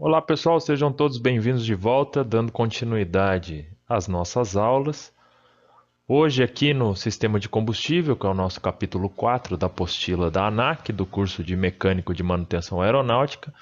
[0.00, 5.12] Olá pessoal, sejam todos bem-vindos de volta, dando continuidade às nossas aulas.
[6.06, 10.46] Hoje, aqui no Sistema de Combustível, que é o nosso capítulo 4 da apostila da
[10.46, 13.52] ANAC, do curso de Mecânico de Manutenção Aeronáutica,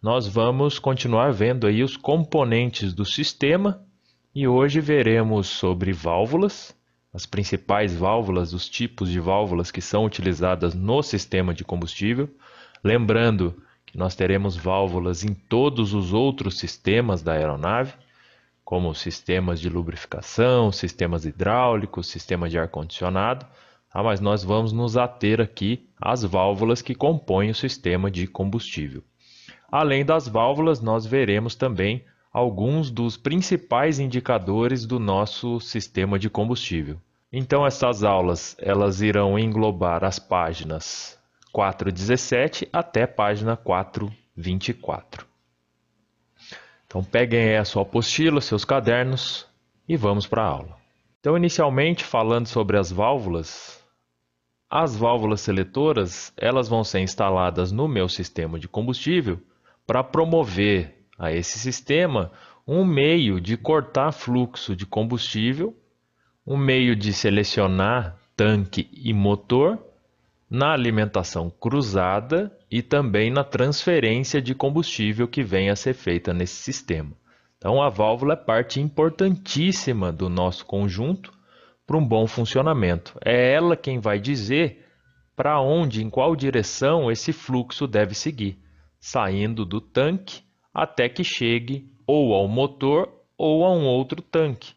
[0.00, 3.84] nós vamos continuar vendo aí os componentes do sistema
[4.34, 6.74] e hoje veremos sobre válvulas,
[7.12, 12.30] as principais válvulas, os tipos de válvulas que são utilizadas no sistema de combustível.
[12.82, 13.62] Lembrando
[13.94, 17.92] nós teremos válvulas em todos os outros sistemas da aeronave,
[18.64, 23.46] como sistemas de lubrificação, sistemas hidráulicos, sistemas de ar-condicionado,
[23.92, 24.02] tá?
[24.02, 29.02] mas nós vamos nos ater aqui às válvulas que compõem o sistema de combustível.
[29.70, 36.98] Além das válvulas, nós veremos também alguns dos principais indicadores do nosso sistema de combustível.
[37.30, 41.18] Então essas aulas elas irão englobar as páginas
[41.52, 45.26] 417 até página 424.
[46.86, 49.46] Então peguem aí a sua apostila, seus cadernos
[49.88, 50.76] e vamos para a aula.
[51.20, 53.82] Então inicialmente falando sobre as válvulas,
[54.68, 59.40] as válvulas seletoras elas vão ser instaladas no meu sistema de combustível
[59.86, 62.32] para promover a esse sistema
[62.66, 65.76] um meio de cortar fluxo de combustível,
[66.46, 69.91] um meio de selecionar tanque e motor
[70.52, 76.56] na alimentação cruzada e também na transferência de combustível que vem a ser feita nesse
[76.56, 77.16] sistema.
[77.56, 81.32] Então, a válvula é parte importantíssima do nosso conjunto
[81.86, 83.18] para um bom funcionamento.
[83.24, 84.84] É ela quem vai dizer
[85.34, 88.58] para onde, em qual direção esse fluxo deve seguir,
[89.00, 90.42] saindo do tanque
[90.74, 94.74] até que chegue ou ao motor ou a um outro tanque.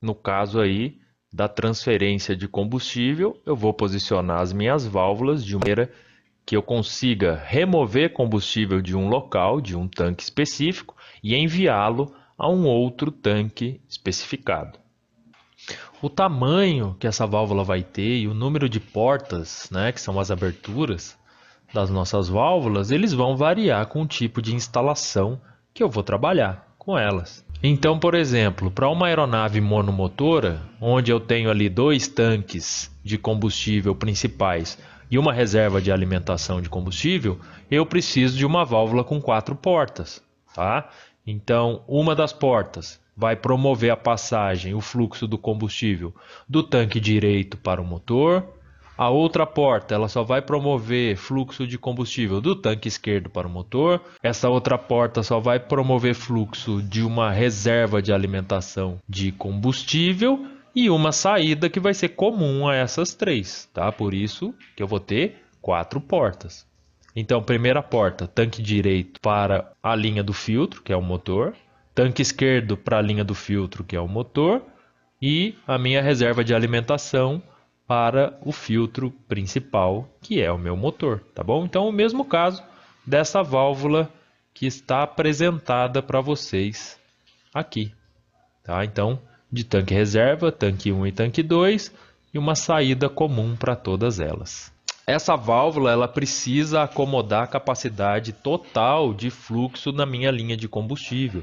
[0.00, 1.00] No caso aí
[1.32, 5.92] da transferência de combustível, eu vou posicionar as minhas válvulas de maneira
[6.44, 12.48] que eu consiga remover combustível de um local, de um tanque específico, e enviá-lo a
[12.48, 14.78] um outro tanque especificado.
[16.00, 20.18] O tamanho que essa válvula vai ter e o número de portas, né, que são
[20.18, 21.18] as aberturas,
[21.72, 25.40] das nossas válvulas, eles vão variar com o tipo de instalação
[25.74, 27.44] que eu vou trabalhar com elas.
[27.62, 33.96] Então, por exemplo, para uma aeronave monomotora, onde eu tenho ali dois tanques de combustível
[33.96, 34.78] principais
[35.10, 37.38] e uma reserva de alimentação de combustível,
[37.68, 40.22] eu preciso de uma válvula com quatro portas,
[40.54, 40.88] tá?
[41.26, 46.14] Então, uma das portas vai promover a passagem, o fluxo do combustível
[46.48, 48.46] do tanque direito para o motor,
[48.98, 53.50] a outra porta, ela só vai promover fluxo de combustível do tanque esquerdo para o
[53.50, 54.02] motor.
[54.20, 60.44] Essa outra porta só vai promover fluxo de uma reserva de alimentação de combustível
[60.74, 63.92] e uma saída que vai ser comum a essas três, tá?
[63.92, 66.66] Por isso que eu vou ter quatro portas.
[67.14, 71.54] Então, primeira porta, tanque direito para a linha do filtro, que é o motor,
[71.94, 74.60] tanque esquerdo para a linha do filtro, que é o motor,
[75.22, 77.40] e a minha reserva de alimentação
[77.88, 81.64] para o filtro principal, que é o meu motor, tá bom?
[81.64, 82.62] Então, o mesmo caso
[83.04, 84.12] dessa válvula
[84.52, 87.00] que está apresentada para vocês
[87.52, 87.90] aqui,
[88.62, 88.84] tá?
[88.84, 89.18] Então,
[89.50, 91.90] de tanque reserva, tanque 1 e tanque 2
[92.34, 94.70] e uma saída comum para todas elas.
[95.06, 101.42] Essa válvula ela precisa acomodar a capacidade total de fluxo na minha linha de combustível.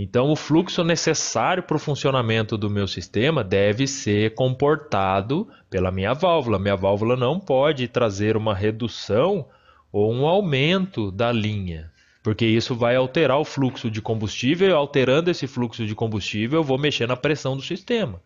[0.00, 6.14] Então, o fluxo necessário para o funcionamento do meu sistema deve ser comportado pela minha
[6.14, 6.56] válvula.
[6.56, 9.48] Minha válvula não pode trazer uma redução
[9.90, 11.90] ou um aumento da linha,
[12.22, 14.76] porque isso vai alterar o fluxo de combustível.
[14.76, 18.22] Alterando esse fluxo de combustível, eu vou mexer na pressão do sistema.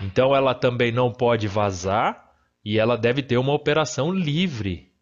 [0.00, 2.30] Então, ela também não pode vazar
[2.64, 4.92] e ela deve ter uma operação livre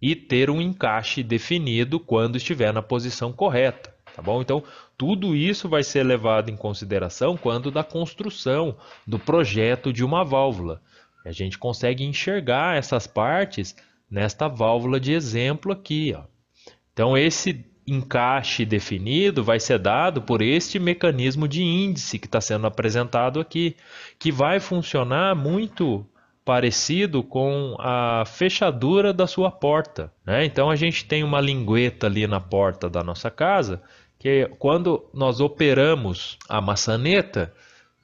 [0.00, 4.40] e ter um encaixe definido quando estiver na posição correta tá bom?
[4.40, 4.62] Então,
[4.96, 8.76] tudo isso vai ser levado em consideração quando da construção
[9.06, 10.80] do projeto de uma válvula.
[11.24, 13.74] A gente consegue enxergar essas partes
[14.10, 16.22] nesta válvula de exemplo aqui, ó.
[16.92, 22.66] Então, esse encaixe definido vai ser dado por este mecanismo de índice que está sendo
[22.66, 23.76] apresentado aqui,
[24.18, 26.06] que vai funcionar muito
[26.44, 30.12] parecido com a fechadura da sua porta.
[30.24, 30.44] Né?
[30.44, 33.82] Então a gente tem uma lingueta ali na porta da nossa casa
[34.24, 37.52] que quando nós operamos a maçaneta,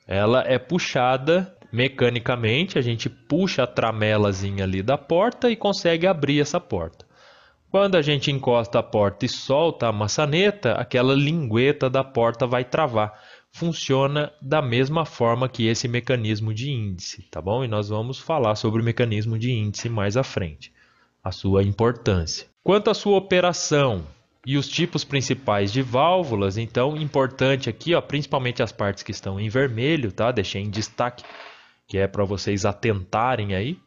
[0.07, 6.39] ela é puxada mecanicamente, a gente puxa a tramelazinha ali da porta e consegue abrir
[6.39, 7.07] essa porta.
[7.71, 12.65] Quando a gente encosta a porta e solta a maçaneta, aquela lingueta da porta vai
[12.65, 13.19] travar.
[13.51, 17.65] Funciona da mesma forma que esse mecanismo de índice, tá bom?
[17.65, 20.71] E nós vamos falar sobre o mecanismo de índice mais à frente,
[21.25, 22.47] a sua importância.
[22.63, 24.05] Quanto à sua operação,
[24.47, 26.57] e os tipos principais de válvulas.
[26.57, 30.33] Então, importante aqui, ó, principalmente as partes que estão em vermelho, tá?
[30.33, 31.25] Deixei em destaque,
[31.87, 33.79] que é para vocês atentarem aí.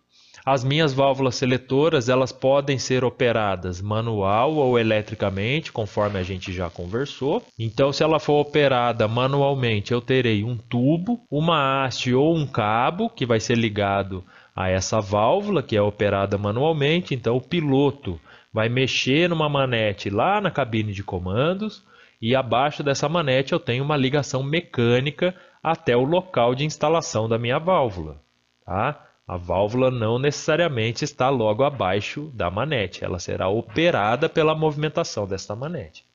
[0.45, 6.69] As minhas válvulas seletoras, elas podem ser operadas manual ou eletricamente, conforme a gente já
[6.69, 7.41] conversou.
[7.57, 13.09] Então, se ela for operada manualmente, eu terei um tubo, uma haste ou um cabo
[13.09, 14.21] que vai ser ligado
[14.53, 17.15] a essa válvula que é operada manualmente.
[17.15, 18.19] Então, o piloto
[18.53, 21.83] vai mexer numa manete lá na cabine de comandos
[22.21, 27.39] e abaixo dessa manete eu tenho uma ligação mecânica até o local de instalação da
[27.39, 28.21] minha válvula.
[28.63, 29.07] Tá?
[29.27, 35.55] A válvula não necessariamente está logo abaixo da manete, ela será operada pela movimentação desta
[35.55, 36.05] manete.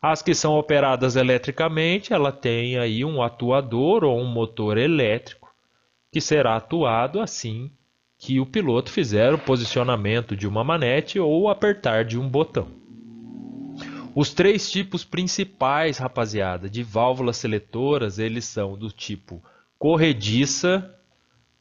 [0.00, 5.52] As que são operadas eletricamente, ela tem aí um atuador ou um motor elétrico
[6.10, 7.70] que será atuado assim
[8.24, 12.68] que o piloto fizer o posicionamento de uma manete ou apertar de um botão.
[14.14, 19.42] Os três tipos principais, rapaziada, de válvulas seletoras, eles são do tipo
[19.76, 20.94] corrediça,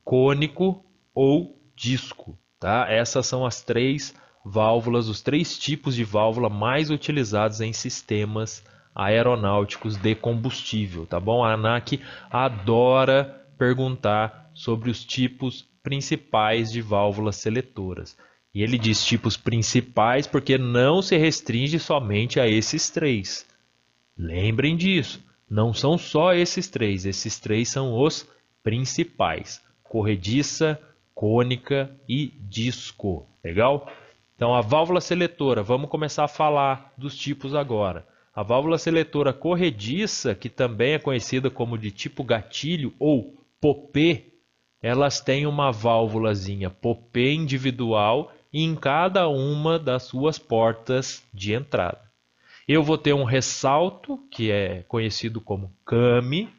[0.04, 0.86] cônico
[1.16, 2.86] ou disco, tá?
[2.88, 4.14] Essas são as três
[4.46, 11.44] válvulas, os três tipos de válvula mais utilizados em sistemas aeronáuticos de combustível, tá bom?
[11.44, 12.00] A ANAC
[12.30, 18.18] adora perguntar sobre os tipos principais de válvulas seletoras.
[18.54, 23.46] E ele diz tipos principais porque não se restringe somente a esses três.
[24.18, 28.28] Lembrem disso, não são só esses três, esses três são os
[28.64, 30.80] principais: corrediça,
[31.14, 33.28] cônica e disco.
[33.44, 33.90] Legal?
[34.36, 38.08] Então, a válvula seletora, vamos começar a falar dos tipos agora.
[38.34, 44.31] A válvula seletora corrediça, que também é conhecida como de tipo gatilho ou popê,
[44.82, 52.02] elas têm uma válvulazinha popê individual em cada uma das suas portas de entrada.
[52.68, 56.50] Eu vou ter um ressalto, que é conhecido como came,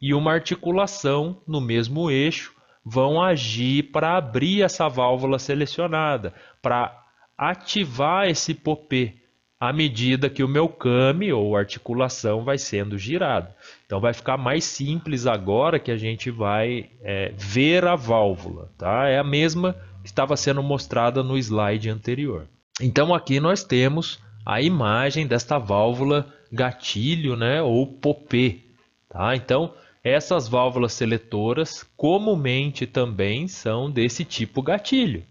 [0.00, 2.54] e uma articulação no mesmo eixo
[2.84, 7.06] vão agir para abrir essa válvula selecionada, para
[7.38, 9.21] ativar esse popê
[9.62, 13.46] à medida que o meu came ou articulação vai sendo girado.
[13.86, 18.72] Então vai ficar mais simples agora que a gente vai é, ver a válvula.
[18.76, 19.06] Tá?
[19.06, 22.48] É a mesma que estava sendo mostrada no slide anterior.
[22.80, 28.58] Então aqui nós temos a imagem desta válvula gatilho né, ou popê.
[29.08, 29.36] Tá?
[29.36, 29.72] Então
[30.02, 35.22] essas válvulas seletoras comumente também são desse tipo gatilho.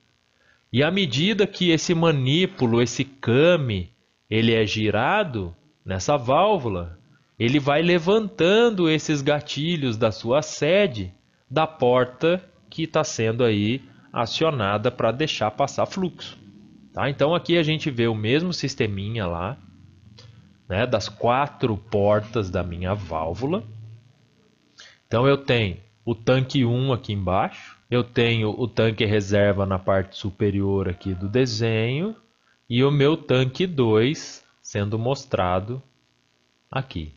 [0.71, 3.91] E à medida que esse manípulo, esse came,
[4.31, 6.97] ele é girado nessa válvula,
[7.37, 11.13] ele vai levantando esses gatilhos da sua sede
[11.49, 13.81] da porta que está sendo aí
[14.13, 16.39] acionada para deixar passar fluxo.
[16.93, 17.09] Tá?
[17.09, 19.57] Então aqui a gente vê o mesmo sisteminha lá,
[20.69, 23.65] né, das quatro portas da minha válvula.
[25.07, 30.17] Então eu tenho o tanque 1 aqui embaixo, eu tenho o tanque reserva na parte
[30.17, 32.15] superior aqui do desenho,
[32.71, 35.83] e o meu tanque 2 sendo mostrado
[36.71, 37.11] aqui.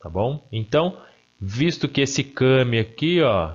[0.00, 0.48] Tá bom?
[0.50, 0.98] Então,
[1.40, 3.52] visto que esse Kami aqui, ó,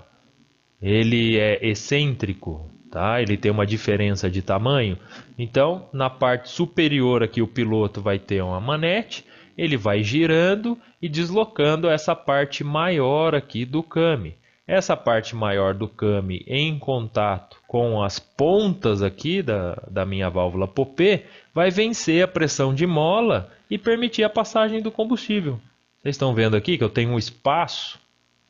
[0.81, 3.21] ele é excêntrico, tá?
[3.21, 4.97] Ele tem uma diferença de tamanho.
[5.37, 9.25] Então, na parte superior aqui o piloto vai ter uma manete,
[9.57, 14.37] ele vai girando e deslocando essa parte maior aqui do Kami.
[14.69, 20.67] Essa parte maior do Kami em contato com as pontas aqui da, da minha válvula
[20.67, 25.59] Popê vai vencer a pressão de mola e permitir a passagem do combustível.
[25.97, 27.99] Vocês estão vendo aqui que eu tenho um espaço,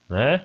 [0.10, 0.44] né?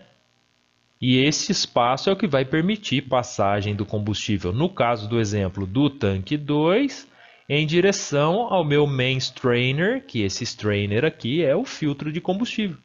[1.00, 5.66] E esse espaço é o que vai permitir passagem do combustível, no caso do exemplo
[5.66, 7.08] do tanque 2,
[7.48, 12.78] em direção ao meu main strainer, que esse strainer aqui é o filtro de combustível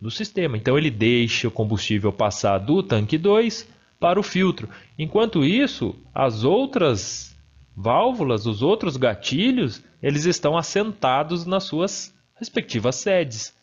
[0.00, 0.56] do sistema.
[0.56, 4.68] Então ele deixa o combustível passar do tanque 2 para o filtro.
[4.98, 7.34] Enquanto isso, as outras
[7.76, 13.54] válvulas, os outros gatilhos, eles estão assentados nas suas respectivas sedes.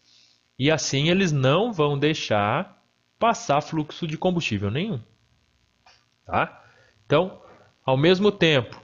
[0.57, 2.83] E assim eles não vão deixar
[3.19, 5.00] passar fluxo de combustível nenhum.
[6.25, 6.63] Tá?
[7.05, 7.39] Então,
[7.85, 8.81] ao mesmo tempo,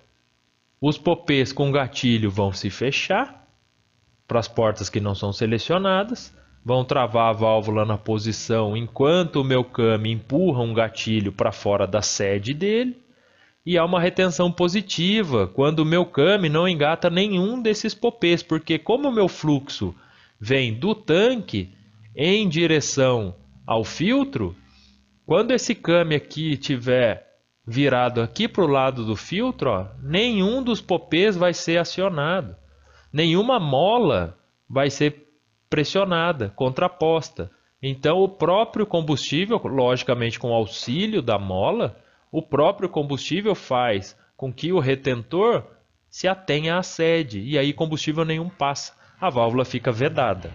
[0.79, 3.47] os popês com gatilho vão se fechar
[4.27, 6.35] para as portas que não são selecionadas
[6.67, 11.87] vão travar a válvula na posição enquanto o meu came empurra um gatilho para fora
[11.87, 12.97] da sede dele.
[13.65, 18.77] E há uma retenção positiva quando o meu came não engata nenhum desses popês, porque
[18.77, 19.95] como o meu fluxo
[20.37, 21.73] vem do tanque
[22.13, 23.33] em direção
[23.65, 24.53] ao filtro,
[25.25, 27.25] quando esse came aqui estiver
[27.65, 32.57] virado aqui para o lado do filtro, ó, nenhum dos popês vai ser acionado
[33.11, 34.37] nenhuma mola
[34.69, 35.26] vai ser
[35.69, 37.51] pressionada, contraposta.
[37.81, 41.97] Então, o próprio combustível, logicamente com auxílio da mola,
[42.31, 45.63] o próprio combustível faz com que o retentor
[46.09, 48.93] se atenha à sede e aí combustível nenhum passa.
[49.19, 50.51] A válvula fica vedada.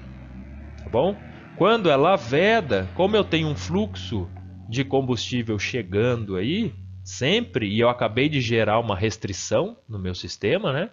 [0.83, 1.17] Tá bom?
[1.57, 4.29] Quando ela veda, como eu tenho um fluxo
[4.69, 6.73] de combustível chegando aí,
[7.05, 10.91] sempre, e eu acabei de gerar uma restrição no meu sistema, né?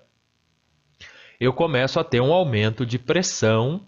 [1.39, 3.87] Eu começo a ter um aumento de pressão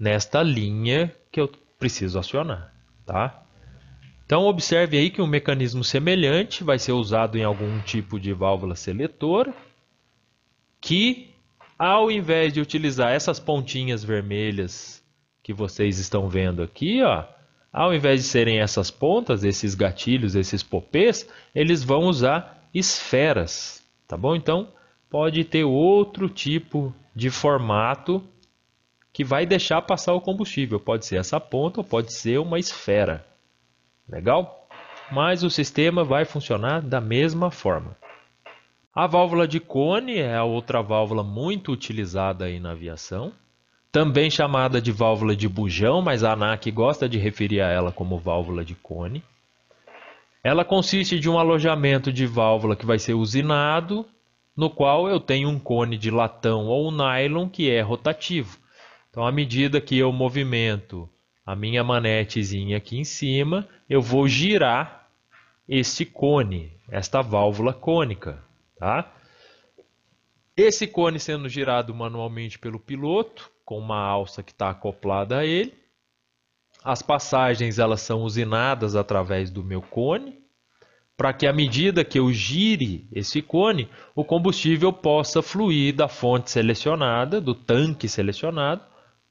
[0.00, 3.42] nesta linha que eu preciso acionar, tá?
[4.24, 8.74] Então observe aí que um mecanismo semelhante vai ser usado em algum tipo de válvula
[8.74, 9.52] seletora,
[10.80, 11.28] que
[11.78, 15.04] ao invés de utilizar essas pontinhas vermelhas
[15.42, 17.24] que vocês estão vendo aqui, ó,
[17.72, 24.16] ao invés de serem essas pontas, esses gatilhos, esses popês, eles vão usar esferas, tá
[24.16, 24.34] bom?
[24.34, 24.68] Então
[25.10, 28.22] pode ter outro tipo de formato
[29.12, 30.78] que vai deixar passar o combustível.
[30.78, 33.26] Pode ser essa ponta ou pode ser uma esfera.
[34.08, 34.68] Legal?
[35.10, 37.96] Mas o sistema vai funcionar da mesma forma.
[38.94, 43.32] A válvula de cone é a outra válvula muito utilizada aí na aviação.
[43.92, 48.18] Também chamada de válvula de bujão, mas a ANAC gosta de referir a ela como
[48.18, 49.22] válvula de cone.
[50.42, 54.06] Ela consiste de um alojamento de válvula que vai ser usinado,
[54.56, 58.59] no qual eu tenho um cone de latão ou nylon que é rotativo.
[59.10, 61.08] Então, à medida que eu movimento
[61.44, 65.08] a minha manetezinha aqui em cima, eu vou girar
[65.68, 68.42] este cone, esta válvula cônica.
[68.78, 69.12] Tá?
[70.56, 75.74] Esse cone sendo girado manualmente pelo piloto, com uma alça que está acoplada a ele.
[76.84, 80.38] As passagens elas são usinadas através do meu cone,
[81.16, 86.50] para que à medida que eu gire esse cone, o combustível possa fluir da fonte
[86.50, 88.89] selecionada, do tanque selecionado,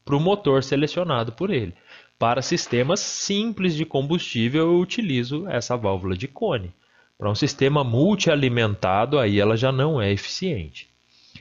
[0.09, 1.71] para o motor selecionado por ele.
[2.17, 6.73] Para sistemas simples de combustível, eu utilizo essa válvula de cone.
[7.15, 10.89] Para um sistema multialimentado, aí ela já não é eficiente.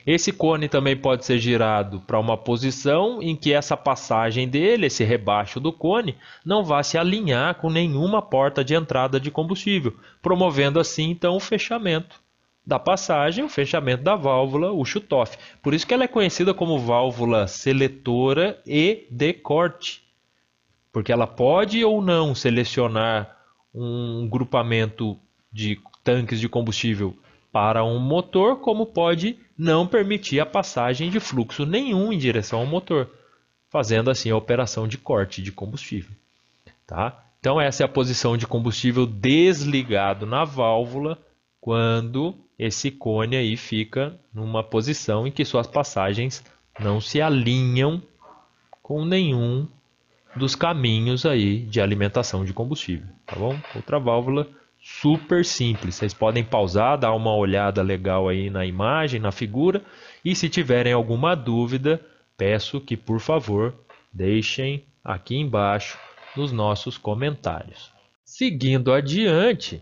[0.05, 5.03] Esse cone também pode ser girado para uma posição em que essa passagem dele, esse
[5.03, 10.79] rebaixo do cone, não vá se alinhar com nenhuma porta de entrada de combustível, promovendo
[10.79, 12.21] assim então o fechamento
[12.69, 15.35] da passagem, o fechamento da válvula, o shutoff.
[15.61, 20.03] Por isso que ela é conhecida como válvula seletora e de corte,
[20.93, 23.35] porque ela pode ou não selecionar
[23.73, 25.17] um grupamento
[25.51, 27.17] de tanques de combustível
[27.51, 32.67] para um motor, como pode não permitir a passagem de fluxo nenhum em direção ao
[32.67, 33.09] motor,
[33.67, 36.11] fazendo assim a operação de corte de combustível.
[36.85, 37.25] Tá?
[37.39, 41.17] Então essa é a posição de combustível desligado na válvula
[41.59, 46.43] quando esse cone aí fica numa posição em que suas passagens
[46.79, 48.01] não se alinham
[48.81, 49.67] com nenhum
[50.35, 53.57] dos caminhos aí de alimentação de combustível, tá bom?
[53.75, 54.47] Outra válvula
[54.81, 55.95] super simples.
[55.95, 59.83] Vocês podem pausar, dar uma olhada legal aí na imagem, na figura,
[60.23, 62.01] e se tiverem alguma dúvida,
[62.37, 63.73] peço que por favor
[64.11, 65.97] deixem aqui embaixo
[66.35, 67.91] nos nossos comentários.
[68.23, 69.81] Seguindo adiante,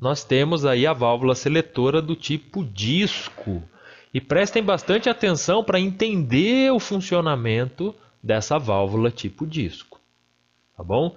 [0.00, 3.62] nós temos aí a válvula seletora do tipo disco.
[4.12, 10.00] E prestem bastante atenção para entender o funcionamento dessa válvula tipo disco.
[10.76, 11.16] Tá bom?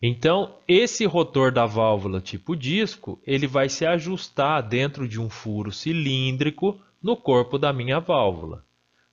[0.00, 5.70] Então, esse rotor da válvula tipo disco, ele vai se ajustar dentro de um furo
[5.70, 8.64] cilíndrico no corpo da minha válvula.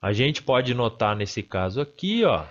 [0.01, 2.45] A gente pode notar nesse caso aqui, ó,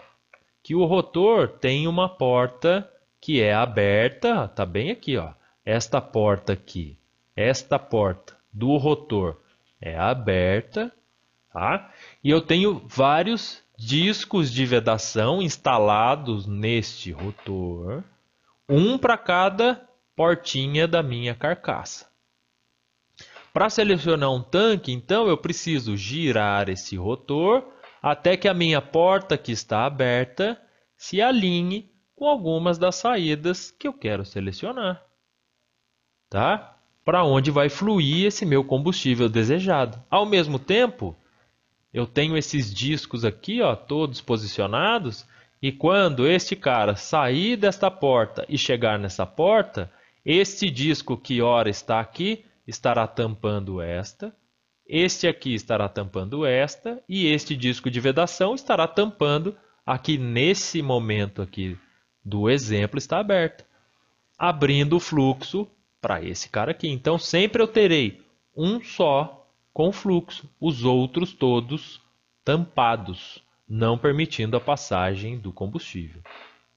[0.63, 2.89] que o rotor tem uma porta
[3.21, 5.33] que é aberta, tá bem aqui, ó
[5.69, 6.99] esta porta aqui,
[7.37, 9.37] esta porta do rotor
[9.79, 10.91] é aberta,
[11.53, 11.93] tá?
[12.25, 18.03] E eu tenho vários discos de vedação instalados neste rotor,
[18.67, 22.09] um para cada portinha da minha carcaça.
[23.53, 27.63] Para selecionar um tanque, então eu preciso girar esse rotor
[28.01, 30.59] até que a minha porta que está aberta
[30.97, 35.07] se alinhe com algumas das saídas que eu quero selecionar
[36.29, 36.77] tá?
[37.05, 40.03] Para onde vai fluir esse meu combustível desejado.
[40.11, 41.17] Ao mesmo tempo,
[41.93, 45.27] eu tenho esses discos aqui, ó, todos posicionados,
[45.61, 49.91] e quando este cara sair desta porta e chegar nessa porta,
[50.25, 54.33] este disco que ora está aqui estará tampando esta,
[54.87, 61.43] este aqui estará tampando esta e este disco de vedação estará tampando aqui nesse momento
[61.43, 61.79] aqui
[62.25, 63.65] do exemplo está aberto,
[64.39, 65.69] abrindo o fluxo
[66.01, 66.89] para esse cara aqui.
[66.89, 68.21] Então sempre eu terei
[68.57, 72.01] um só com fluxo, os outros todos
[72.45, 76.23] tampados, não permitindo a passagem do combustível.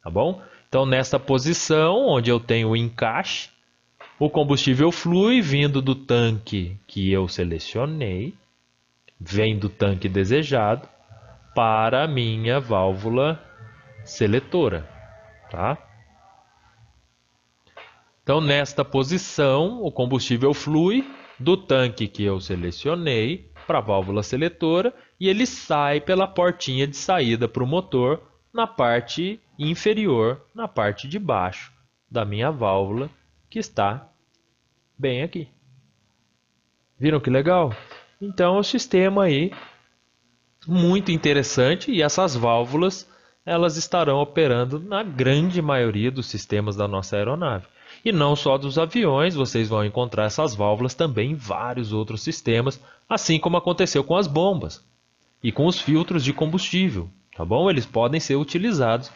[0.04, 0.42] Tá bom?
[0.68, 3.50] Então, nessa posição, onde eu tenho o encaixe,
[4.20, 8.34] o combustível flui vindo do tanque que eu selecionei,
[9.20, 10.88] vem do tanque desejado
[11.56, 13.42] para a minha válvula
[14.06, 14.88] seletora,
[15.50, 15.78] tá?
[18.24, 21.04] Então, nesta posição, o combustível flui
[21.40, 26.96] do tanque que eu selecionei para a válvula seletora e ele sai pela portinha de
[26.96, 28.22] saída para o motor
[28.54, 31.72] na parte inferior, na parte de baixo
[32.10, 33.10] da minha válvula
[33.50, 34.08] que está
[34.98, 35.48] bem aqui.
[37.00, 37.76] Viram que legal?
[38.22, 39.52] Então, o sistema aí
[40.68, 43.10] muito interessante e essas válvulas
[43.44, 47.66] elas estarão operando na grande maioria dos sistemas da nossa aeronave.
[48.04, 52.80] E não só dos aviões, vocês vão encontrar essas válvulas também em vários outros sistemas,
[53.08, 54.84] assim como aconteceu com as bombas
[55.44, 57.70] e com os filtros de combustível, tá bom?
[57.70, 59.12] Eles podem ser utilizados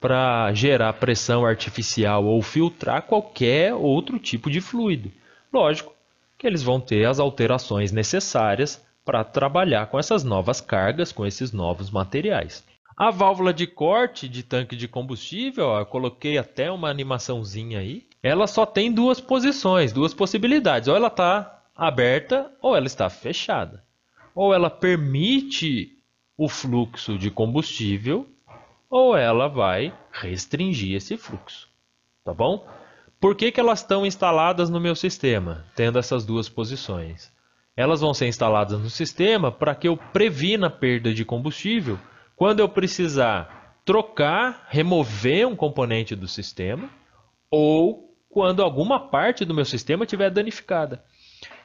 [0.00, 5.10] para gerar pressão artificial ou filtrar qualquer outro tipo de fluido.
[5.52, 5.92] Lógico
[6.36, 11.50] que eles vão ter as alterações necessárias para trabalhar com essas novas cargas, com esses
[11.50, 12.64] novos materiais.
[12.96, 18.07] A válvula de corte de tanque de combustível, ó, eu coloquei até uma animaçãozinha aí.
[18.28, 20.86] Ela só tem duas posições, duas possibilidades.
[20.86, 23.82] Ou ela está aberta ou ela está fechada.
[24.34, 25.96] Ou ela permite
[26.36, 28.28] o fluxo de combustível
[28.90, 31.68] ou ela vai restringir esse fluxo.
[32.22, 32.66] Tá bom?
[33.18, 37.32] Por que, que elas estão instaladas no meu sistema, tendo essas duas posições?
[37.74, 41.98] Elas vão ser instaladas no sistema para que eu previna a perda de combustível
[42.36, 46.90] quando eu precisar trocar, remover um componente do sistema
[47.50, 51.02] ou quando alguma parte do meu sistema estiver danificada.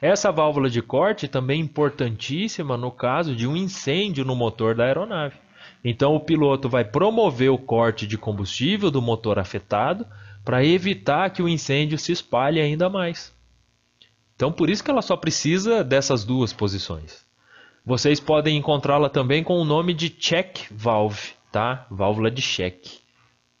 [0.00, 4.84] Essa válvula de corte também é importantíssima no caso de um incêndio no motor da
[4.84, 5.36] aeronave.
[5.84, 10.06] Então o piloto vai promover o corte de combustível do motor afetado
[10.44, 13.34] para evitar que o incêndio se espalhe ainda mais.
[14.36, 17.24] Então, por isso que ela só precisa dessas duas posições.
[17.86, 21.86] Vocês podem encontrá-la também com o nome de check valve, tá?
[21.90, 23.03] Válvula de check,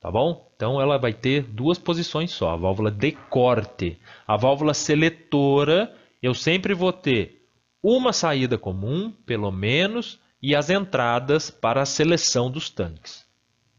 [0.04, 0.52] tá bom?
[0.54, 3.98] Então, ela vai ter duas posições só, a válvula de corte.
[4.26, 5.90] A válvula seletora,
[6.22, 7.48] eu sempre vou ter
[7.82, 13.24] uma saída comum, pelo menos, e as entradas para a seleção dos tanques,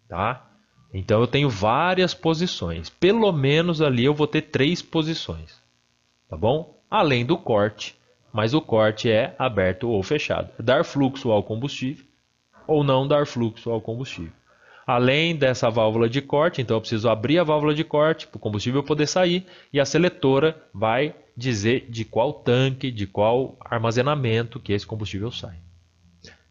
[0.09, 0.49] tá?
[0.91, 2.89] Então eu tenho várias posições.
[2.89, 5.61] Pelo menos ali eu vou ter três posições.
[6.27, 6.81] Tá bom?
[6.89, 7.95] Além do corte.
[8.33, 10.49] Mas o corte é aberto ou fechado.
[10.57, 12.03] Dar fluxo ao combustível
[12.65, 14.33] ou não dar fluxo ao combustível.
[14.85, 18.39] Além dessa válvula de corte, então eu preciso abrir a válvula de corte para o
[18.39, 24.73] combustível poder sair e a seletora vai dizer de qual tanque, de qual armazenamento que
[24.73, 25.57] esse combustível sai.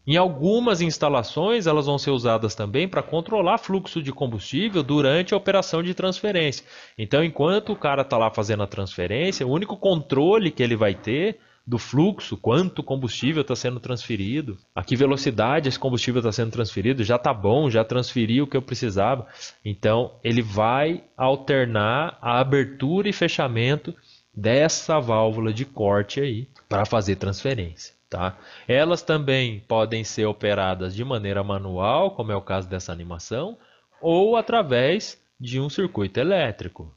[0.07, 5.37] Em algumas instalações, elas vão ser usadas também para controlar fluxo de combustível durante a
[5.37, 6.63] operação de transferência.
[6.95, 10.93] Então, enquanto o cara está lá fazendo a transferência, o único controle que ele vai
[10.93, 16.51] ter do fluxo, quanto combustível está sendo transferido, a que velocidade esse combustível está sendo
[16.51, 19.25] transferido, já está bom, já transferi o que eu precisava.
[19.63, 23.95] Então, ele vai alternar a abertura e fechamento
[24.33, 27.95] dessa válvula de corte aí para fazer transferência.
[28.09, 28.37] Tá?
[28.67, 33.57] Elas também podem ser operadas de maneira manual, como é o caso dessa animação,
[33.99, 36.93] ou através de um circuito elétrico.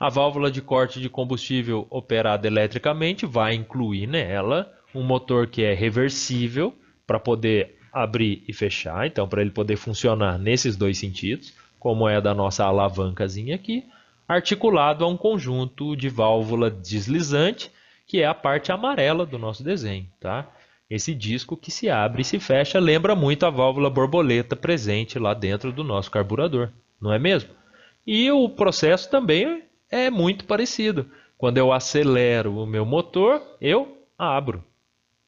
[0.00, 5.74] A válvula de corte de combustível operada eletricamente vai incluir nela um motor que é
[5.74, 6.74] reversível
[7.06, 12.18] para poder abrir e fechar, então para ele poder funcionar nesses dois sentidos, como é
[12.18, 13.84] da nossa alavancazinha aqui,
[14.26, 17.70] articulado a um conjunto de válvula deslizante
[18.06, 20.48] que é a parte amarela do nosso desenho, tá?
[20.88, 25.34] Esse disco que se abre e se fecha lembra muito a válvula borboleta presente lá
[25.34, 27.50] dentro do nosso carburador, não é mesmo?
[28.06, 31.10] E o processo também é muito parecido.
[31.36, 34.62] Quando eu acelero o meu motor, eu abro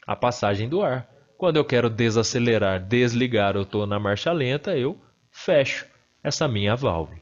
[0.07, 1.09] a passagem do ar.
[1.39, 4.97] Quando eu quero desacelerar, desligar, eu estou na marcha lenta, eu
[5.31, 5.87] fecho
[6.23, 7.19] essa minha válvula.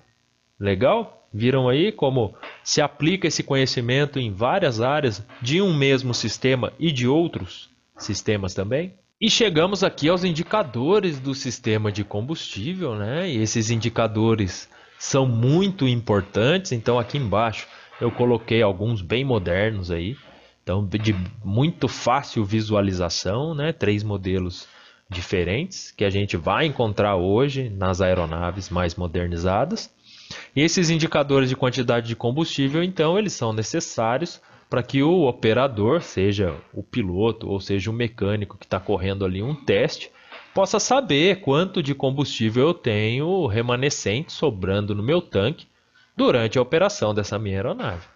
[0.58, 1.28] Legal?
[1.32, 6.90] Viram aí como se aplica esse conhecimento em várias áreas de um mesmo sistema e
[6.90, 8.94] de outros sistemas também?
[9.20, 13.30] E chegamos aqui aos indicadores do sistema de combustível, né?
[13.30, 14.68] E esses indicadores
[15.00, 16.72] são muito importantes.
[16.72, 17.66] Então aqui embaixo
[18.00, 20.16] eu coloquei alguns bem modernos aí,
[20.62, 23.72] então de muito fácil visualização, né?
[23.72, 24.68] Três modelos
[25.08, 29.90] diferentes que a gente vai encontrar hoje nas aeronaves mais modernizadas.
[30.54, 36.00] E esses indicadores de quantidade de combustível, então, eles são necessários para que o operador,
[36.00, 40.12] seja o piloto ou seja o mecânico que está correndo ali um teste,
[40.54, 45.66] possa saber quanto de combustível eu tenho remanescente sobrando no meu tanque
[46.16, 48.06] durante a operação dessa minha aeronave.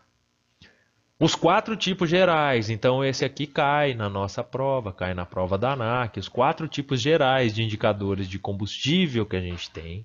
[1.19, 5.73] Os quatro tipos gerais, então esse aqui cai na nossa prova, cai na prova da
[5.73, 6.19] ANAC.
[6.19, 10.05] Os quatro tipos gerais de indicadores de combustível que a gente tem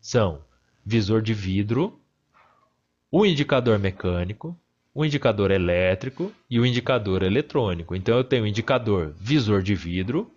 [0.00, 0.40] são
[0.84, 2.00] visor de vidro,
[3.10, 4.58] o indicador mecânico,
[4.92, 7.94] o indicador elétrico e o indicador eletrônico.
[7.94, 10.30] Então eu tenho o indicador visor de vidro,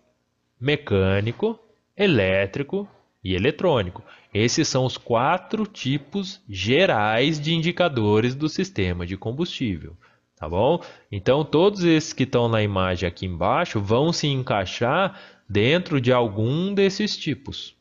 [0.61, 1.59] mecânico,
[1.97, 2.87] elétrico
[3.23, 4.03] e eletrônico.
[4.33, 9.97] Esses são os quatro tipos gerais de indicadores do sistema de combustível.
[10.37, 10.81] Tá bom?
[11.11, 16.73] Então, todos esses que estão na imagem aqui embaixo vão se encaixar dentro de algum
[16.73, 17.75] desses tipos.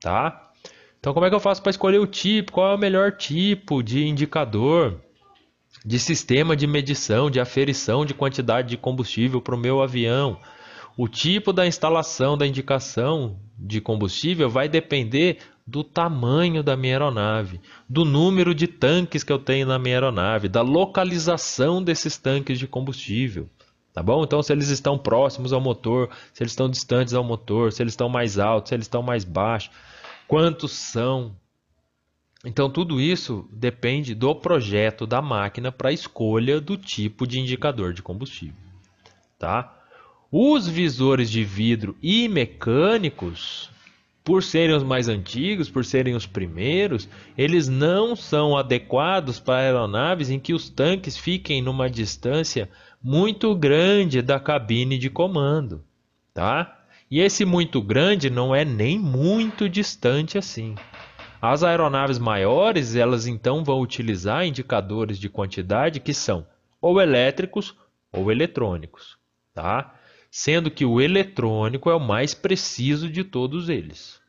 [0.00, 0.50] Tá?
[0.98, 2.52] Então, como é que eu faço para escolher o tipo?
[2.52, 5.00] Qual é o melhor tipo de indicador?
[5.84, 10.38] de sistema de medição, de aferição de quantidade de combustível para o meu avião.
[10.96, 17.60] O tipo da instalação da indicação de combustível vai depender do tamanho da minha aeronave,
[17.88, 22.68] do número de tanques que eu tenho na minha aeronave, da localização desses tanques de
[22.68, 23.48] combustível.
[23.92, 24.24] Tá bom?
[24.24, 27.92] Então, se eles estão próximos ao motor, se eles estão distantes ao motor, se eles
[27.92, 29.70] estão mais altos, se eles estão mais baixos,
[30.28, 31.34] quantos são.
[32.44, 37.94] Então, tudo isso depende do projeto da máquina para a escolha do tipo de indicador
[37.94, 38.56] de combustível.
[39.38, 39.83] Tá?
[40.36, 43.70] Os visores de vidro e mecânicos,
[44.24, 50.30] por serem os mais antigos, por serem os primeiros, eles não são adequados para aeronaves
[50.30, 52.68] em que os tanques fiquem numa distância
[53.00, 55.84] muito grande da cabine de comando,
[56.34, 56.82] tá?
[57.08, 60.74] E esse muito grande não é nem muito distante assim.
[61.40, 66.44] As aeronaves maiores, elas então vão utilizar indicadores de quantidade que são
[66.80, 67.72] ou elétricos
[68.12, 69.16] ou eletrônicos,
[69.54, 69.94] tá?
[70.36, 74.20] Sendo que o eletrônico é o mais preciso de todos eles.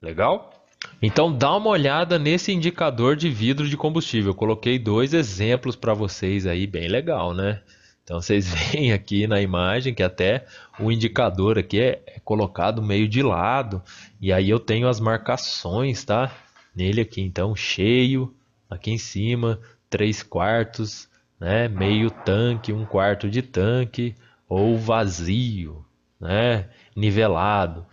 [0.00, 0.66] Legal?
[1.02, 4.30] Então dá uma olhada nesse indicador de vidro de combustível.
[4.30, 7.60] Eu coloquei dois exemplos para vocês aí, bem legal, né?
[8.02, 10.46] Então vocês veem aqui na imagem que até
[10.80, 13.82] o indicador aqui é, é colocado meio de lado
[14.18, 16.34] e aí eu tenho as marcações, tá?
[16.74, 18.34] nele aqui então cheio,
[18.70, 21.06] aqui em cima três quartos,
[21.38, 24.14] né, meio tanque, um quarto de tanque
[24.48, 25.84] ou vazio,
[26.20, 27.86] né, nivelado.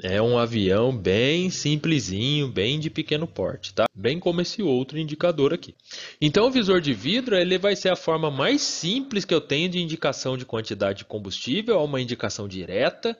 [0.00, 3.86] É um avião bem simplesinho, bem de pequeno porte, tá?
[3.92, 5.74] Bem como esse outro indicador aqui.
[6.20, 9.68] Então o visor de vidro ele vai ser a forma mais simples que eu tenho
[9.68, 13.18] de indicação de quantidade de combustível, é uma indicação direta.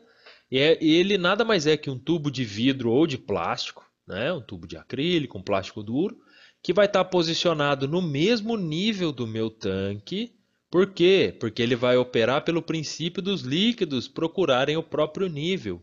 [0.51, 4.33] E é, ele nada mais é que um tubo de vidro ou de plástico né?
[4.33, 6.17] um tubo de acrílico, um plástico duro,
[6.63, 10.35] que vai estar posicionado no mesmo nível do meu tanque.
[10.73, 11.37] Por quê?
[11.39, 15.83] Porque ele vai operar pelo princípio dos líquidos procurarem o próprio nível.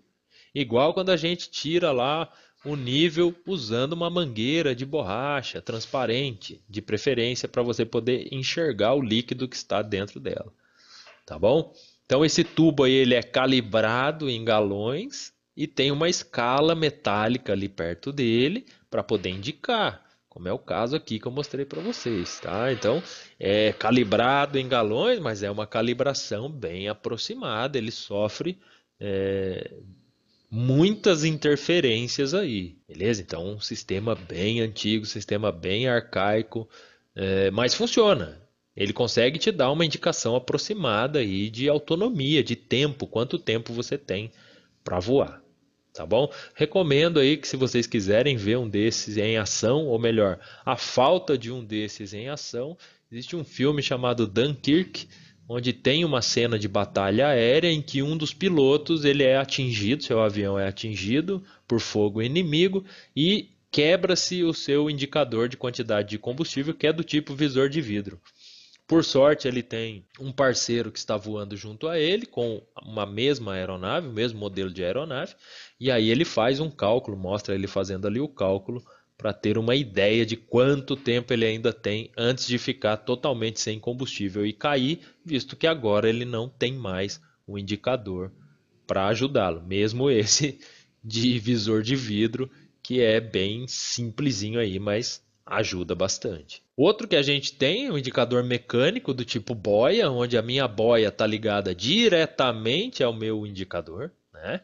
[0.54, 2.28] Igual quando a gente tira lá
[2.66, 9.02] o nível usando uma mangueira de borracha transparente, de preferência para você poder enxergar o
[9.02, 10.52] líquido que está dentro dela.
[11.24, 11.72] Tá bom?
[12.08, 17.70] Então esse tubo aí ele é calibrado em galões e tem uma escala metálica ali
[17.70, 22.40] perto dele para poder indicar, como é o caso aqui que eu mostrei para vocês,
[22.40, 22.72] tá?
[22.72, 23.02] Então,
[23.40, 28.60] é calibrado em galões, mas é uma calibração bem aproximada, ele sofre
[29.00, 29.74] é,
[30.50, 33.22] muitas interferências aí, beleza?
[33.22, 36.70] Então, um sistema bem antigo, sistema bem arcaico,
[37.16, 38.40] é, mas funciona.
[38.76, 43.98] Ele consegue te dar uma indicação aproximada aí de autonomia, de tempo, quanto tempo você
[43.98, 44.32] tem
[44.84, 45.42] para voar
[46.00, 46.32] tá bom?
[46.56, 51.38] Recomendo aí que se vocês quiserem ver um desses em ação, ou melhor, a falta
[51.38, 52.78] de um desses em ação,
[53.12, 55.10] existe um filme chamado Dunkirk,
[55.50, 60.02] onde tem uma cena de batalha aérea em que um dos pilotos ele é atingido,
[60.02, 66.18] seu avião é atingido por fogo inimigo e quebra-se o seu indicador de quantidade de
[66.18, 68.22] combustível, que é do tipo visor de vidro.
[68.90, 73.54] Por sorte, ele tem um parceiro que está voando junto a ele, com uma mesma
[73.54, 75.36] aeronave, o mesmo modelo de aeronave,
[75.80, 78.84] e aí ele faz um cálculo, mostra ele fazendo ali o cálculo
[79.16, 83.80] para ter uma ideia de quanto tempo ele ainda tem antes de ficar totalmente sem
[83.80, 88.32] combustível e cair, visto que agora ele não tem mais um indicador
[88.88, 90.60] para ajudá-lo, mesmo esse
[91.06, 92.50] de visor de vidro,
[92.82, 96.62] que é bem simplesinho aí, mas ajuda bastante.
[96.78, 100.68] Outro que a gente tem é um indicador mecânico do tipo boia, onde a minha
[100.68, 104.12] boia está ligada diretamente ao meu indicador.
[104.34, 104.62] Né?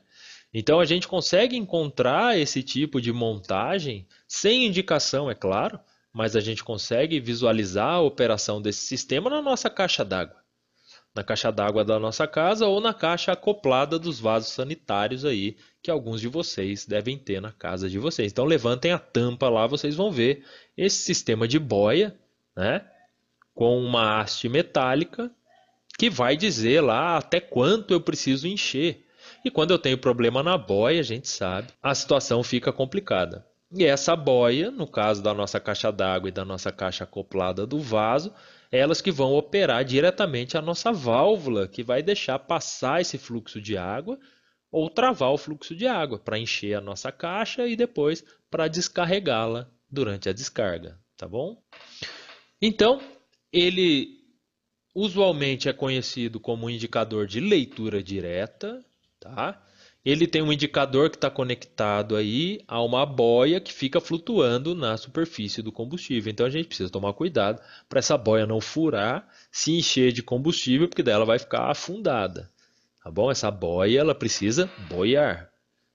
[0.53, 5.79] Então a gente consegue encontrar esse tipo de montagem sem indicação, é claro,
[6.13, 10.37] mas a gente consegue visualizar a operação desse sistema na nossa caixa d'água.
[11.13, 15.91] na caixa d'água da nossa casa ou na caixa acoplada dos vasos sanitários aí que
[15.91, 18.31] alguns de vocês devem ter na casa de vocês.
[18.31, 20.43] Então levantem a tampa lá, vocês vão ver
[20.75, 22.17] esse sistema de boia,
[22.57, 22.83] né,
[23.53, 25.29] com uma haste metálica
[25.95, 29.05] que vai dizer lá até quanto eu preciso encher.
[29.45, 33.45] E quando eu tenho problema na boia, a gente sabe, a situação fica complicada.
[33.71, 37.79] E essa boia, no caso da nossa caixa d'água e da nossa caixa acoplada do
[37.79, 38.33] vaso,
[38.71, 43.77] elas que vão operar diretamente a nossa válvula, que vai deixar passar esse fluxo de
[43.77, 44.17] água
[44.75, 49.71] ou travar o fluxo de água para encher a nossa caixa e depois para descarregá-la
[49.89, 51.63] durante a descarga, tá bom?
[52.61, 52.99] Então,
[53.53, 54.19] ele
[54.93, 58.83] usualmente é conhecido como indicador de leitura direta,
[59.17, 59.63] tá?
[60.03, 64.97] Ele tem um indicador que está conectado aí a uma boia que fica flutuando na
[64.97, 66.29] superfície do combustível.
[66.29, 70.89] Então a gente precisa tomar cuidado para essa boia não furar, se encher de combustível,
[70.89, 72.53] porque daí ela vai ficar afundada.
[73.05, 73.29] Tá bom?
[73.29, 75.51] Essa boia ela precisa boiar.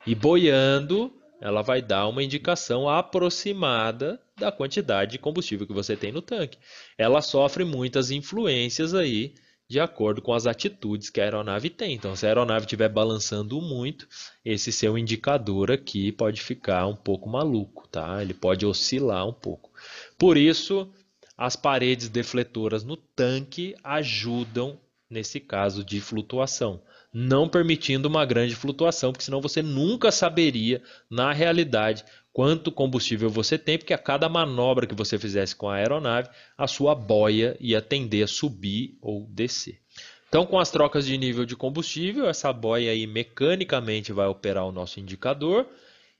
[0.06, 6.12] E boiando, ela vai dar uma indicação aproximada da quantidade de combustível que você tem
[6.12, 6.56] no tanque.
[6.96, 9.34] Ela sofre muitas influências aí
[9.68, 11.94] de acordo com as atitudes que a aeronave tem.
[11.94, 14.06] Então, se a aeronave estiver balançando muito,
[14.44, 18.22] esse seu indicador aqui pode ficar um pouco maluco, tá?
[18.22, 19.72] Ele pode oscilar um pouco.
[20.16, 20.88] Por isso,
[21.36, 24.78] as paredes defletoras no tanque ajudam
[25.10, 26.80] nesse caso de flutuação
[27.12, 33.58] não permitindo uma grande flutuação, porque senão você nunca saberia, na realidade, quanto combustível você
[33.58, 37.82] tem, porque a cada manobra que você fizesse com a aeronave, a sua boia ia
[37.82, 39.80] tender a subir ou descer.
[40.28, 44.72] Então, com as trocas de nível de combustível, essa boia aí mecanicamente vai operar o
[44.72, 45.66] nosso indicador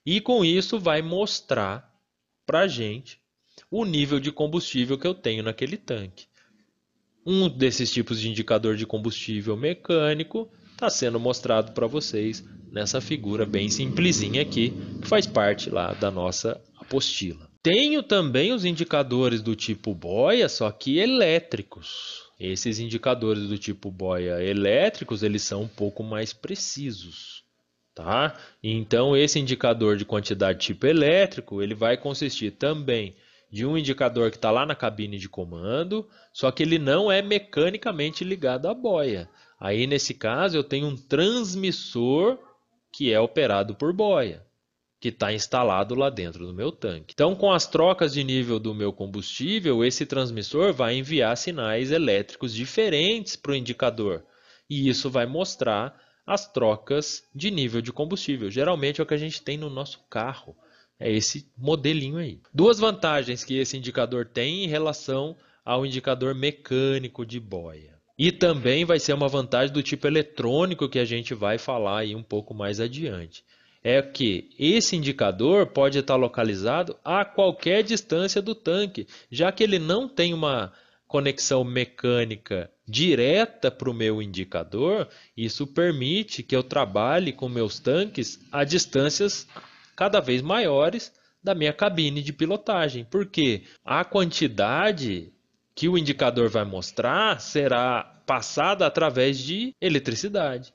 [0.05, 1.89] e com isso vai mostrar
[2.45, 3.21] para a gente
[3.69, 6.27] o nível de combustível que eu tenho naquele tanque.
[7.25, 13.45] Um desses tipos de indicador de combustível mecânico está sendo mostrado para vocês nessa figura
[13.45, 17.47] bem simplesinha aqui, que faz parte lá da nossa apostila.
[17.61, 22.23] Tenho também os indicadores do tipo boia, só que elétricos.
[22.39, 27.43] Esses indicadores do tipo boia elétricos, eles são um pouco mais precisos,
[27.93, 28.35] tá?
[28.63, 33.15] Então esse indicador de quantidade tipo elétrico, ele vai consistir também
[33.51, 37.21] de um indicador que está lá na cabine de comando, só que ele não é
[37.21, 39.29] mecanicamente ligado à boia.
[39.61, 42.39] Aí, nesse caso, eu tenho um transmissor
[42.91, 44.43] que é operado por boia,
[44.99, 47.13] que está instalado lá dentro do meu tanque.
[47.13, 52.55] Então, com as trocas de nível do meu combustível, esse transmissor vai enviar sinais elétricos
[52.55, 54.25] diferentes para o indicador.
[54.67, 55.95] E isso vai mostrar
[56.25, 58.49] as trocas de nível de combustível.
[58.49, 60.57] Geralmente é o que a gente tem no nosso carro.
[60.99, 62.39] É esse modelinho aí.
[62.51, 67.90] Duas vantagens que esse indicador tem em relação ao indicador mecânico de boia.
[68.23, 72.15] E também vai ser uma vantagem do tipo eletrônico que a gente vai falar aí
[72.15, 73.43] um pouco mais adiante.
[73.83, 79.79] É que esse indicador pode estar localizado a qualquer distância do tanque, já que ele
[79.79, 80.71] não tem uma
[81.07, 88.39] conexão mecânica direta para o meu indicador, isso permite que eu trabalhe com meus tanques
[88.51, 89.47] a distâncias
[89.95, 91.11] cada vez maiores
[91.43, 95.33] da minha cabine de pilotagem, porque a quantidade
[95.81, 100.71] que o indicador vai mostrar será passada através de eletricidade,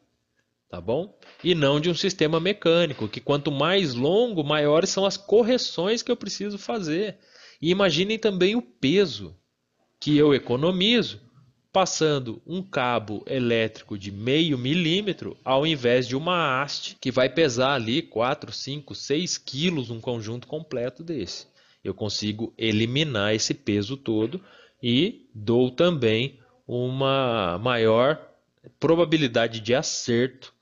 [0.69, 1.17] tá bom?
[1.45, 6.11] E não de um sistema mecânico, que quanto mais longo, maiores são as correções que
[6.11, 7.19] eu preciso fazer.
[7.63, 9.37] E imaginem também o peso
[10.01, 11.21] que eu economizo
[11.73, 17.75] passando um cabo elétrico de meio milímetro ao invés de uma haste que vai pesar
[17.75, 21.47] ali 4, 5, 6 quilos um conjunto completo desse.
[21.85, 24.43] Eu consigo eliminar esse peso todo
[24.83, 28.21] e dou também uma maior
[28.79, 30.53] probabilidade de acerto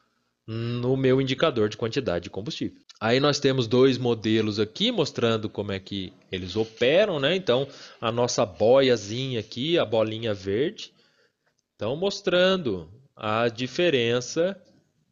[0.47, 2.79] no meu indicador de quantidade de combustível.
[3.01, 7.35] Aí nós temos dois modelos aqui mostrando como é que eles operam, né?
[7.35, 7.67] Então,
[8.01, 10.93] a nossa boiazinha aqui, a bolinha verde,
[11.73, 14.61] estão mostrando a diferença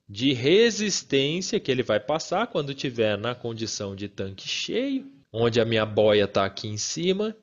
[0.08, 5.64] de resistência que ele vai passar quando estiver na condição de tanque cheio, onde a
[5.64, 7.34] minha boia está aqui em cima.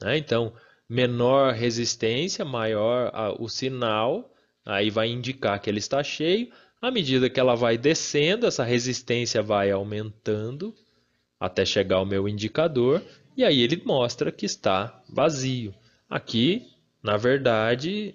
[0.00, 0.18] Né?
[0.18, 0.52] Então,
[0.92, 4.30] menor resistência, maior o sinal,
[4.62, 6.52] aí vai indicar que ele está cheio.
[6.82, 10.74] À medida que ela vai descendo, essa resistência vai aumentando
[11.40, 13.02] até chegar ao meu indicador
[13.34, 15.74] e aí ele mostra que está vazio.
[16.10, 16.66] Aqui,
[17.02, 18.14] na verdade,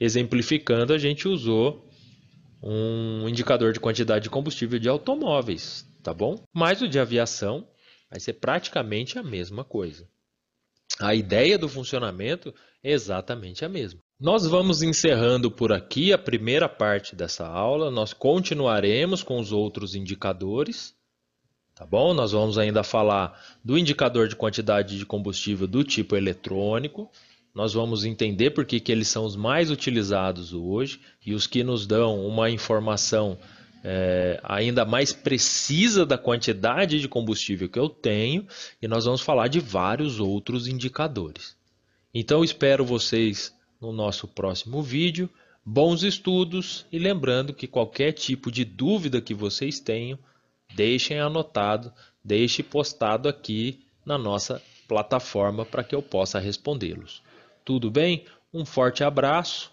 [0.00, 1.88] exemplificando, a gente usou
[2.60, 6.42] um indicador de quantidade de combustível de automóveis, tá bom?
[6.52, 7.68] Mas o de aviação
[8.10, 10.08] vai ser praticamente a mesma coisa.
[11.00, 14.00] A ideia do funcionamento é exatamente a mesma.
[14.18, 17.90] Nós vamos encerrando por aqui a primeira parte dessa aula.
[17.90, 20.94] Nós continuaremos com os outros indicadores.
[21.74, 22.14] Tá bom?
[22.14, 27.10] Nós vamos ainda falar do indicador de quantidade de combustível do tipo eletrônico.
[27.54, 31.62] Nós vamos entender por que, que eles são os mais utilizados hoje e os que
[31.62, 33.38] nos dão uma informação
[33.88, 38.44] é, ainda mais precisa da quantidade de combustível que eu tenho.
[38.82, 41.56] E nós vamos falar de vários outros indicadores.
[42.12, 45.30] Então, espero vocês no nosso próximo vídeo.
[45.64, 50.18] Bons estudos e lembrando que qualquer tipo de dúvida que vocês tenham,
[50.74, 51.92] deixem anotado,
[52.24, 57.22] deixe postado aqui na nossa plataforma para que eu possa respondê-los.
[57.64, 58.24] Tudo bem?
[58.52, 59.70] Um forte abraço,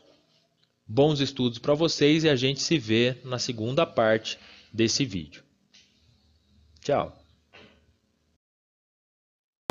[0.87, 4.37] bons estudos para vocês e a gente se vê na segunda parte
[4.71, 5.43] desse vídeo.
[6.81, 7.17] Tchau!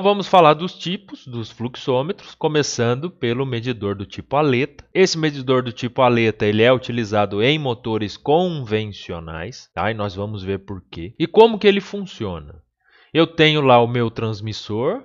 [0.01, 4.85] Vamos falar dos tipos dos fluxômetros, começando pelo medidor do tipo aleta.
[4.93, 9.93] Esse medidor do tipo aleta ele é utilizado em motores convencionais, tá?
[9.93, 11.15] e nós vamos ver por quê.
[11.17, 12.61] E como que ele funciona?
[13.15, 15.05] Eu tenho lá o meu transmissor,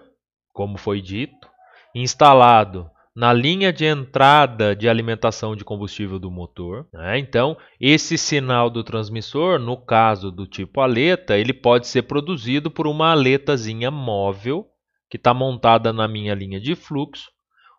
[0.51, 1.47] como foi dito,
[1.93, 6.85] instalado na linha de entrada de alimentação de combustível do motor.
[6.93, 7.17] Né?
[7.17, 12.85] Então, esse sinal do transmissor, no caso do tipo aleta, ele pode ser produzido por
[12.85, 14.67] uma aletazinha móvel
[15.09, 17.31] que está montada na minha linha de fluxo.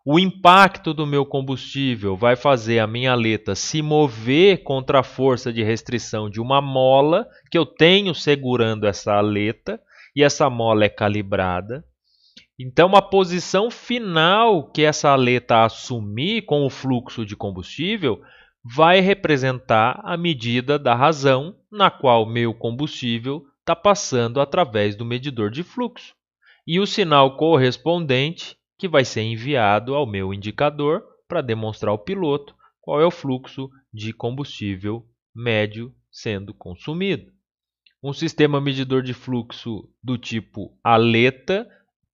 [0.05, 5.53] O impacto do meu combustível vai fazer a minha aleta se mover contra a força
[5.53, 9.81] de restrição de uma mola que eu tenho segurando essa aleta
[10.17, 11.85] e essa mola é calibrada.
[12.59, 18.21] Então, a posição final que essa aleta assumir com o fluxo de combustível
[18.65, 25.51] vai representar a medida da razão na qual meu combustível está passando através do medidor
[25.51, 26.15] de fluxo
[26.67, 32.55] e o sinal correspondente que vai ser enviado ao meu indicador para demonstrar ao piloto
[32.81, 37.31] qual é o fluxo de combustível médio sendo consumido.
[38.03, 41.69] Um sistema medidor de fluxo do tipo aleta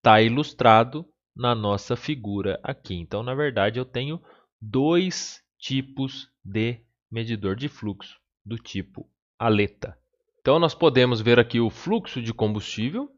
[0.05, 1.03] está ilustrado
[1.35, 2.93] na nossa figura aqui.
[2.93, 4.21] Então, na verdade, eu tenho
[4.61, 6.79] dois tipos de
[7.11, 8.15] medidor de fluxo
[8.45, 9.97] do tipo aleta.
[10.39, 13.09] Então, nós podemos ver aqui o fluxo de combustível,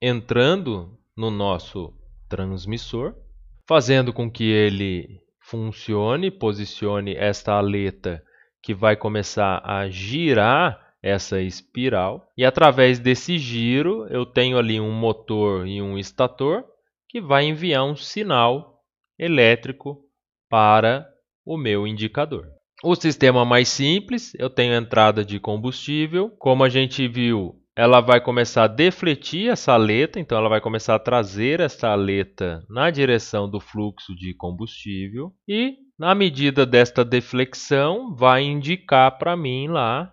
[0.00, 1.92] entrando no nosso
[2.28, 3.16] transmissor,
[3.66, 8.22] fazendo com que ele funcione, posicione esta aleta
[8.62, 12.26] que vai começar a girar essa espiral.
[12.36, 16.64] E através desse giro eu tenho ali um motor e um estator
[17.08, 18.80] que vai enviar um sinal
[19.18, 20.04] elétrico
[20.48, 21.06] para
[21.44, 22.46] o meu indicador.
[22.82, 28.20] O sistema mais simples, eu tenho entrada de combustível, como a gente viu, ela vai
[28.20, 33.48] começar a defletir essa aleta, então ela vai começar a trazer essa aleta na direção
[33.48, 35.32] do fluxo de combustível.
[35.46, 40.12] E na medida desta deflexão vai indicar para mim lá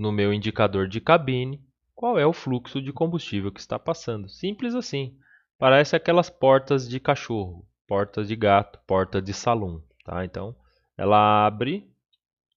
[0.00, 1.62] no meu indicador de cabine
[1.94, 4.30] qual é o fluxo de combustível que está passando.
[4.30, 5.14] Simples assim.
[5.58, 10.24] Parece aquelas portas de cachorro, portas de gato, porta de salão, tá?
[10.24, 10.56] Então,
[10.96, 11.86] ela abre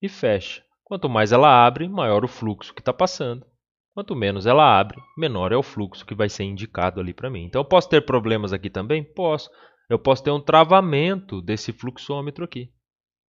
[0.01, 0.63] e fecha.
[0.85, 3.45] Quanto mais ela abre, maior o fluxo que está passando.
[3.93, 7.43] Quanto menos ela abre, menor é o fluxo que vai ser indicado ali para mim.
[7.43, 9.03] Então, eu posso ter problemas aqui também?
[9.03, 9.51] Posso.
[9.89, 12.71] Eu posso ter um travamento desse fluxômetro aqui.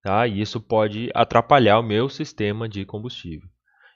[0.02, 0.26] Tá?
[0.26, 3.46] E isso pode atrapalhar o meu sistema de combustível.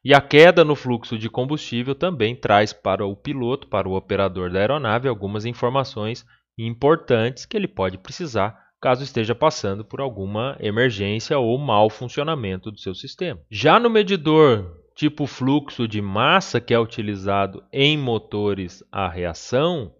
[0.04, 4.50] E a queda no fluxo de combustível também traz para o piloto, para o operador
[4.50, 6.26] da aeronave, algumas informações
[6.58, 12.80] importantes que ele pode precisar caso esteja passando por alguma emergência ou mau funcionamento do
[12.80, 13.40] seu sistema.
[13.48, 19.94] Já no medidor tipo fluxo de massa que é utilizado em motores a reação,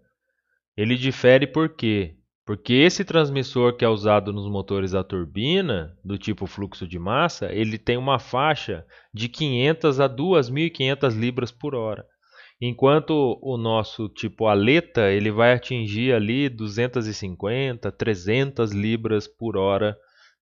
[0.77, 2.17] ele difere por quê?
[2.45, 7.53] Porque esse transmissor que é usado nos motores a turbina, do tipo fluxo de massa,
[7.53, 12.05] ele tem uma faixa de 500 a 2.500 libras por hora.
[12.61, 19.97] Enquanto o nosso tipo aleta, ele vai atingir ali 250, 300 libras por hora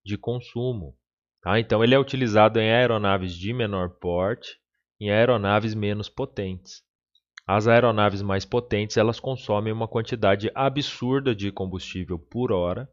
[0.05, 0.95] de consumo.
[1.43, 1.59] Tá?
[1.61, 4.59] Então, ele é utilizado em aeronaves de menor porte,
[5.01, 6.83] em aeronaves menos potentes.
[7.53, 12.89] As aeronaves mais potentes elas consomem uma quantidade absurda de combustível por hora,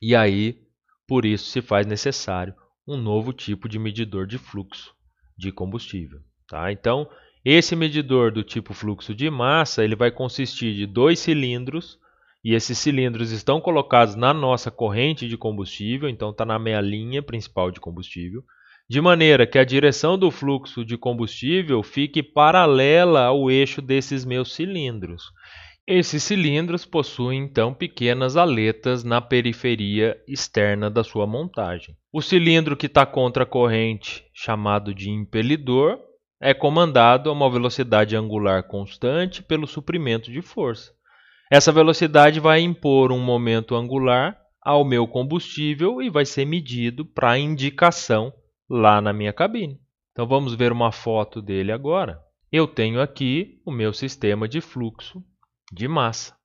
[0.00, 0.62] e aí,
[1.06, 2.54] por isso, se faz necessário
[2.86, 4.94] um novo tipo de medidor de fluxo
[5.36, 6.20] de combustível.
[6.48, 6.72] Tá?
[6.72, 7.06] Então,
[7.44, 11.98] esse medidor do tipo fluxo de massa ele vai consistir de dois cilindros
[12.42, 17.22] e esses cilindros estão colocados na nossa corrente de combustível, então está na minha linha
[17.22, 18.42] principal de combustível,
[18.88, 24.54] de maneira que a direção do fluxo de combustível fique paralela ao eixo desses meus
[24.54, 25.24] cilindros.
[25.86, 31.96] Esses cilindros possuem então pequenas aletas na periferia externa da sua montagem.
[32.12, 35.98] O cilindro que está contra a corrente, chamado de impelidor,
[36.40, 40.92] é comandado a uma velocidade angular constante pelo suprimento de força.
[41.50, 47.38] Essa velocidade vai impor um momento angular ao meu combustível e vai ser medido para
[47.38, 48.32] indicação
[48.68, 49.80] lá na minha cabine.
[50.12, 52.22] Então vamos ver uma foto dele agora.
[52.50, 55.22] Eu tenho aqui o meu sistema de fluxo
[55.72, 56.36] de massa.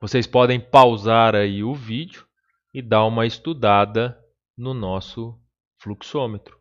[0.00, 2.26] Vocês podem pausar aí o vídeo
[2.72, 4.18] e dar uma estudada
[4.56, 5.38] no nosso
[5.78, 6.58] fluxômetro.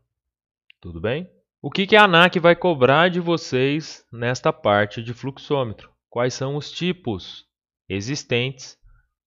[0.79, 1.29] Tudo bem?
[1.61, 5.91] O que, que a ANAC vai cobrar de vocês nesta parte de fluxômetro?
[6.09, 7.45] Quais são os tipos
[7.87, 8.77] existentes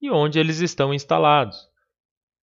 [0.03, 1.69] e onde eles estão instalados?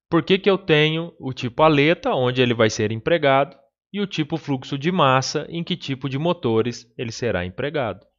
[0.10, 3.56] Por que, que eu tenho o tipo aleta, onde ele vai ser empregado,
[3.92, 8.10] e o tipo fluxo de massa, em que tipo de motores ele será empregado?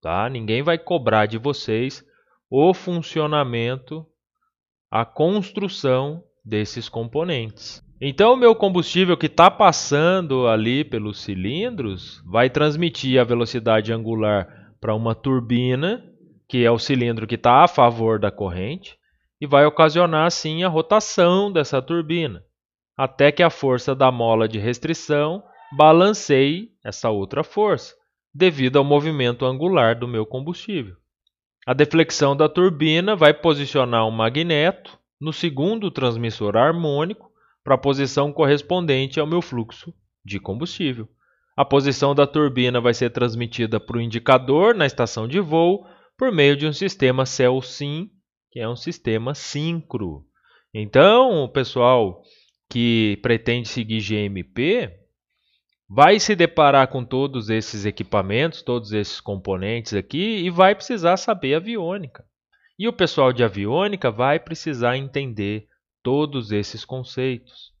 [0.00, 0.28] tá?
[0.28, 2.04] Ninguém vai cobrar de vocês
[2.50, 4.04] o funcionamento,
[4.90, 7.82] a construção desses componentes.
[8.00, 14.72] Então, o meu combustível que está passando ali pelos cilindros vai transmitir a velocidade angular
[14.80, 16.02] para uma turbina,
[16.48, 18.96] que é o cilindro que está a favor da corrente,
[19.40, 22.44] e vai ocasionar assim a rotação dessa turbina,
[22.96, 25.42] até que a força da mola de restrição
[25.76, 27.94] balanceie essa outra força
[28.34, 30.94] devido ao movimento angular do meu combustível.
[31.66, 37.30] A deflexão da turbina vai posicionar um magneto no segundo transmissor harmônico
[37.62, 39.92] para a posição correspondente ao meu fluxo
[40.24, 41.08] de combustível.
[41.56, 45.86] A posição da turbina vai ser transmitida para o indicador na estação de voo
[46.16, 48.10] por meio de um sistema CEL-SYN,
[48.50, 50.26] que é um sistema síncro.
[50.72, 52.22] Então, o pessoal
[52.68, 55.00] que pretende seguir GMP
[55.88, 61.54] vai se deparar com todos esses equipamentos, todos esses componentes aqui e vai precisar saber
[61.54, 62.24] aviônica.
[62.78, 65.66] E o pessoal de aviônica vai precisar entender
[66.02, 67.74] todos esses conceitos.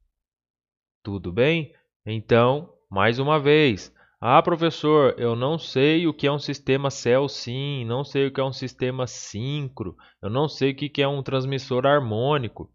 [1.02, 1.72] Tudo bem?
[2.04, 7.86] Então, mais uma vez, ah, professor, eu não sei o que é um sistema CEL-SYN,
[7.86, 11.22] não sei o que é um sistema síncro, eu não sei o que é um
[11.22, 12.70] transmissor harmônico.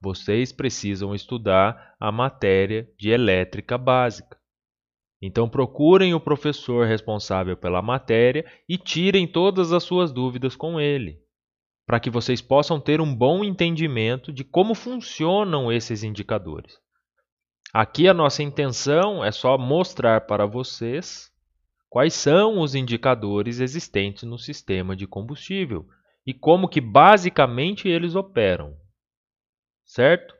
[0.00, 4.38] Vocês precisam estudar a matéria de elétrica básica.
[5.20, 11.18] Então procurem o professor responsável pela matéria e tirem todas as suas dúvidas com ele,
[11.84, 16.83] para que vocês possam ter um bom entendimento de como funcionam esses indicadores.
[17.74, 21.32] Aqui a nossa intenção é só mostrar para vocês
[21.90, 25.84] quais são os indicadores existentes no sistema de combustível
[26.24, 28.76] e como que basicamente eles operam.
[29.84, 30.36] Certo?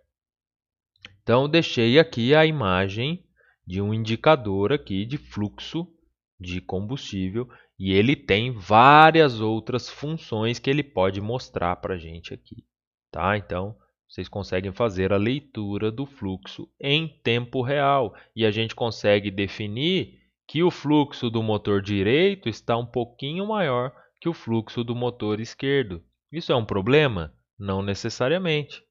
[1.25, 3.27] Então deixei aqui a imagem
[3.67, 5.93] de um indicador aqui de fluxo
[6.39, 12.33] de combustível e ele tem várias outras funções que ele pode mostrar para a gente
[12.33, 12.65] aqui.
[13.11, 13.37] Tá?
[13.37, 13.77] Então,
[14.09, 20.21] vocês conseguem fazer a leitura do fluxo em tempo real e a gente consegue definir
[20.47, 25.41] que o fluxo do motor direito está um pouquinho maior que o fluxo do motor
[25.41, 26.03] esquerdo.
[26.31, 27.35] Isso é um problema?
[27.59, 28.83] Não necessariamente.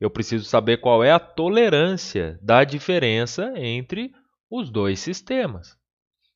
[0.00, 4.12] Eu preciso saber qual é a tolerância da diferença entre
[4.50, 5.76] os dois sistemas.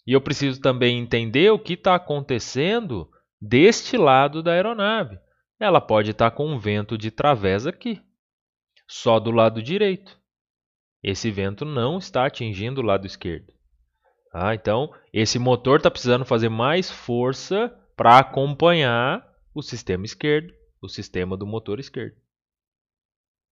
[0.06, 3.08] E eu preciso também entender o que está acontecendo
[3.40, 5.18] deste lado da aeronave.
[5.60, 8.00] Ela pode estar tá com um vento de través aqui,
[8.88, 10.18] só do lado direito.
[11.02, 13.52] Esse vento não está atingindo o lado esquerdo.
[14.32, 20.88] Ah, então, esse motor está precisando fazer mais força para acompanhar o sistema esquerdo, o
[20.88, 22.16] sistema do motor esquerdo.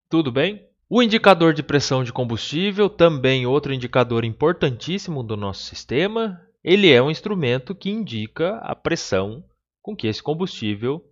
[0.08, 0.66] Tudo bem?
[0.88, 7.02] O indicador de pressão de combustível, também outro indicador importantíssimo do nosso sistema, ele é
[7.02, 9.44] um instrumento que indica a pressão
[9.82, 11.04] com que esse combustível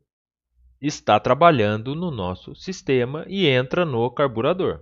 [0.81, 4.81] está trabalhando no nosso sistema e entra no carburador.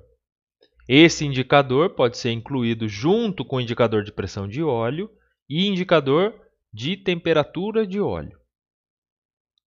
[0.88, 5.10] Esse indicador pode ser incluído junto com o indicador de pressão de óleo
[5.48, 6.34] e indicador
[6.72, 8.38] de temperatura de óleo.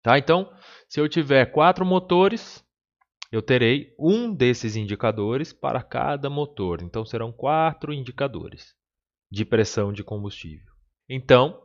[0.03, 0.17] Tá?
[0.17, 0.51] Então,
[0.87, 2.63] se eu tiver quatro motores,
[3.31, 6.81] eu terei um desses indicadores para cada motor.
[6.81, 8.75] Então serão quatro indicadores
[9.29, 10.71] de pressão de combustível.
[11.09, 11.61] Então,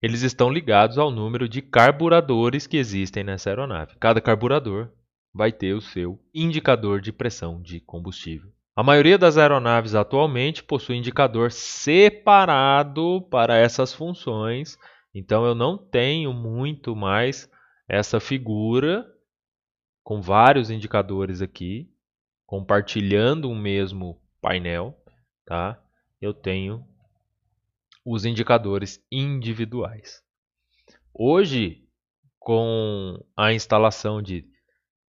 [0.00, 3.96] eles estão ligados ao número de carburadores que existem nessa aeronave.
[3.98, 4.90] Cada carburador
[5.34, 8.50] vai ter o seu indicador de pressão de combustível.
[8.74, 14.78] A maioria das aeronaves atualmente possui indicador separado para essas funções,
[15.12, 17.50] então eu não tenho muito mais
[17.88, 19.04] essa figura
[20.04, 21.90] com vários indicadores aqui,
[22.46, 24.96] compartilhando um mesmo painel,
[25.44, 25.82] tá?
[26.20, 26.86] Eu tenho
[28.10, 30.22] os indicadores individuais.
[31.12, 31.84] Hoje,
[32.38, 34.46] com a instalação de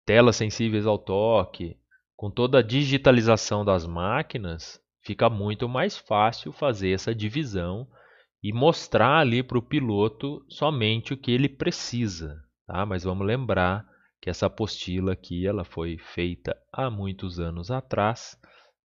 [0.05, 1.79] telas sensíveis ao toque,
[2.17, 7.87] com toda a digitalização das máquinas, fica muito mais fácil fazer essa divisão
[8.43, 12.43] e mostrar ali para o piloto somente o que ele precisa.
[12.67, 12.85] Tá?
[12.85, 13.87] Mas vamos lembrar
[14.21, 18.37] que essa apostila aqui ela foi feita há muitos anos atrás,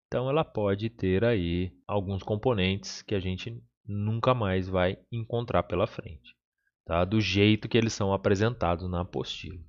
[0.07, 5.87] então ela pode ter aí alguns componentes que a gente nunca mais vai encontrar pela
[5.87, 6.35] frente,
[6.85, 7.03] tá?
[7.05, 9.59] do jeito que eles são apresentados na apostila.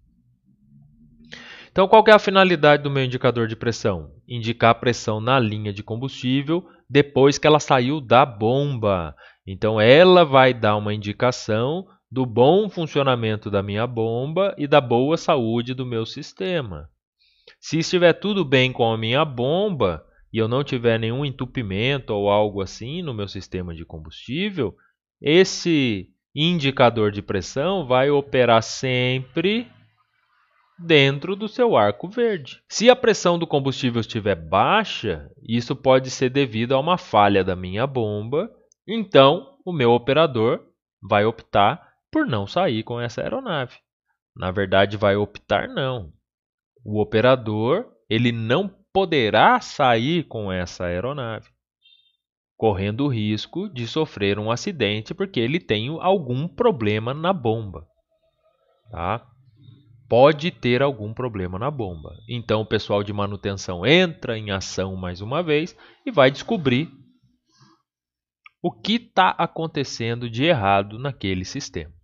[1.70, 4.10] Então, qual é a finalidade do meu indicador de pressão?
[4.28, 9.16] Indicar a pressão na linha de combustível depois que ela saiu da bomba.
[9.46, 15.16] Então, ela vai dar uma indicação do bom funcionamento da minha bomba e da boa
[15.16, 16.90] saúde do meu sistema.
[17.58, 22.30] Se estiver tudo bem com a minha bomba e eu não tiver nenhum entupimento ou
[22.30, 24.74] algo assim no meu sistema de combustível,
[25.20, 29.70] esse indicador de pressão vai operar sempre
[30.78, 32.62] dentro do seu arco verde.
[32.68, 37.55] Se a pressão do combustível estiver baixa, isso pode ser devido a uma falha da
[37.55, 38.51] minha bomba,
[38.87, 40.61] então o meu operador
[41.01, 43.76] vai optar por não sair com essa aeronave.
[44.35, 46.12] Na verdade, vai optar não.
[46.85, 51.49] O operador ele não poderá sair com essa aeronave,
[52.57, 57.86] correndo o risco de sofrer um acidente porque ele tem algum problema na bomba.
[58.90, 59.26] Tá?
[60.12, 62.14] pode ter algum problema na bomba.
[62.28, 65.74] Então o pessoal de manutenção entra em ação mais uma vez
[66.05, 66.90] e vai descobrir
[68.61, 71.95] o que está acontecendo de errado naquele sistema.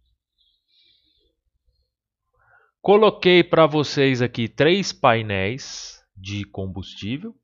[2.81, 7.35] Coloquei para vocês aqui três painéis de combustível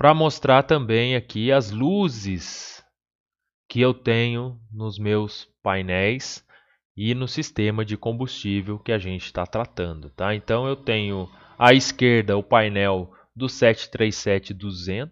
[0.00, 2.82] para mostrar também aqui as luzes
[3.68, 6.42] que eu tenho nos meus painéis
[6.96, 10.08] e no sistema de combustível que a gente está tratando.
[10.10, 10.34] Tá?
[10.34, 15.10] Então eu tenho à esquerda o painel do 737-200,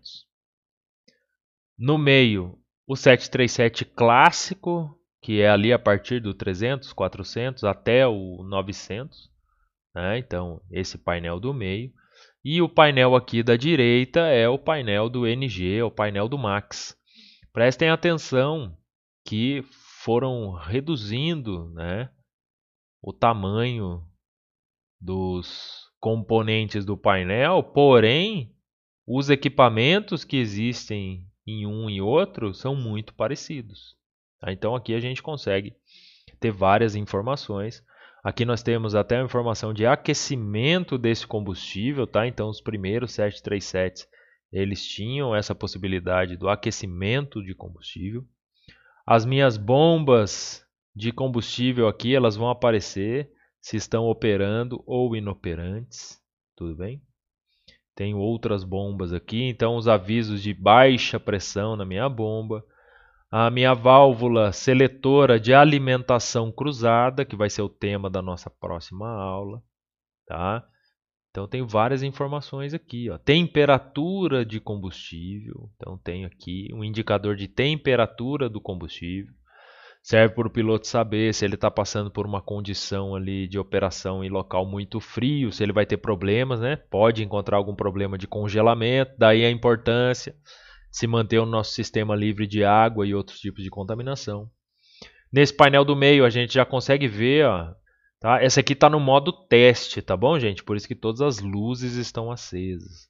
[1.78, 8.42] no meio o 737 clássico, que é ali a partir do 300, 400 até o
[8.42, 9.30] 900.
[9.94, 10.18] Né?
[10.18, 11.92] Então esse painel do meio.
[12.44, 16.96] E o painel aqui da direita é o painel do NG, o painel do Max.
[17.52, 18.76] Prestem atenção
[19.24, 19.64] que
[20.04, 22.10] foram reduzindo né,
[23.02, 24.02] o tamanho
[25.00, 28.54] dos componentes do painel, porém
[29.06, 33.96] os equipamentos que existem em um e outro são muito parecidos.
[34.40, 34.52] Tá?
[34.52, 35.74] Então aqui a gente consegue
[36.38, 37.82] ter várias informações.
[38.22, 42.26] Aqui nós temos até a informação de aquecimento desse combustível, tá?
[42.26, 44.06] Então os primeiros 737
[44.52, 48.24] eles tinham essa possibilidade do aquecimento de combustível.
[49.06, 50.64] As minhas bombas
[50.94, 56.18] de combustível aqui, elas vão aparecer se estão operando ou inoperantes,
[56.56, 57.02] tudo bem?
[57.94, 62.64] Tenho outras bombas aqui, então os avisos de baixa pressão na minha bomba.
[63.30, 69.06] A minha válvula seletora de alimentação cruzada, que vai ser o tema da nossa próxima
[69.06, 69.62] aula,
[70.26, 70.64] tá?
[71.30, 73.18] Então tem várias informações aqui, ó.
[73.18, 75.70] Temperatura de combustível.
[75.76, 79.34] Então tem aqui um indicador de temperatura do combustível.
[80.02, 84.24] Serve para o piloto saber se ele está passando por uma condição ali de operação
[84.24, 86.76] em local muito frio, se ele vai ter problemas, né?
[86.76, 90.34] Pode encontrar algum problema de congelamento, daí a importância
[90.90, 94.50] se manter o nosso sistema livre de água e outros tipos de contaminação.
[95.32, 97.74] Nesse painel do meio a gente já consegue ver ó,
[98.20, 98.42] Tá?
[98.42, 100.64] Essa aqui está no modo teste, tá bom, gente?
[100.64, 103.08] Por isso que todas as luzes estão acesas.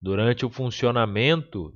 [0.00, 1.74] Durante o funcionamento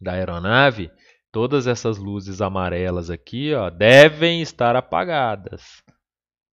[0.00, 0.90] da aeronave,
[1.30, 5.82] todas essas luzes amarelas aqui ó, devem estar apagadas.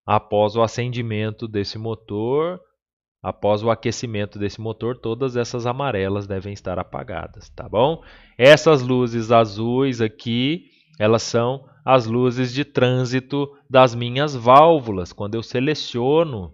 [0.07, 2.61] Após o acendimento desse motor,
[3.27, 8.01] após o aquecimento desse motor, todas essas amarelas devem estar apagadas, tá bom?
[8.39, 10.66] Essas luzes azuis aqui,
[10.97, 15.12] elas são as luzes de trânsito das minhas válvulas.
[15.12, 16.53] Quando eu seleciono,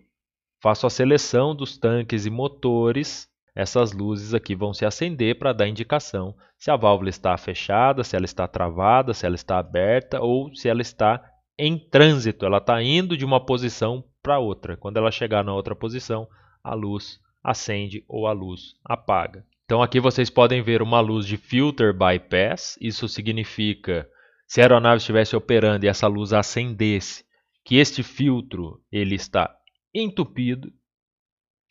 [0.62, 5.68] faço a seleção dos tanques e motores, essas luzes aqui vão se acender para dar
[5.68, 10.54] indicação se a válvula está fechada, se ela está travada, se ela está aberta ou
[10.54, 11.22] se ela está
[11.58, 14.74] em trânsito, ela está indo de uma posição para outra.
[14.74, 16.26] Quando ela chegar na outra posição,
[16.62, 19.44] a luz acende ou a luz apaga.
[19.64, 24.08] Então aqui vocês podem ver uma luz de filter bypass, isso significa
[24.46, 27.24] se a aeronave estivesse operando e essa luz acendesse,
[27.64, 29.54] que este filtro ele está
[29.94, 30.70] entupido,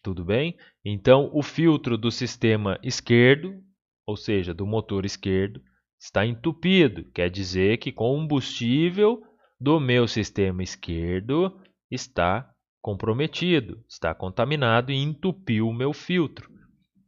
[0.04, 0.58] tudo bem?
[0.84, 3.62] Então o filtro do sistema esquerdo,
[4.06, 5.62] ou seja, do motor esquerdo,
[6.00, 7.06] está entupido.
[7.14, 9.22] Quer dizer que combustível
[9.60, 12.50] do meu sistema esquerdo está
[12.82, 16.50] comprometido, está contaminado e entupiu o meu filtro.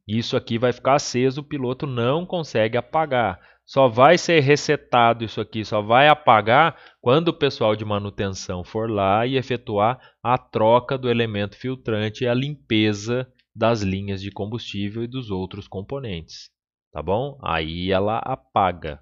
[0.07, 3.39] Isso aqui vai ficar aceso, o piloto não consegue apagar.
[3.65, 8.91] Só vai ser resetado isso aqui, só vai apagar quando o pessoal de manutenção for
[8.91, 15.03] lá e efetuar a troca do elemento filtrante e a limpeza das linhas de combustível
[15.03, 16.49] e dos outros componentes.
[16.91, 17.39] Tá bom?
[17.41, 19.01] Aí ela apaga.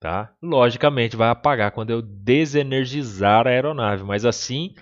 [0.00, 0.34] Tá?
[0.42, 4.74] Logicamente vai apagar quando eu desenergizar a aeronave, mas assim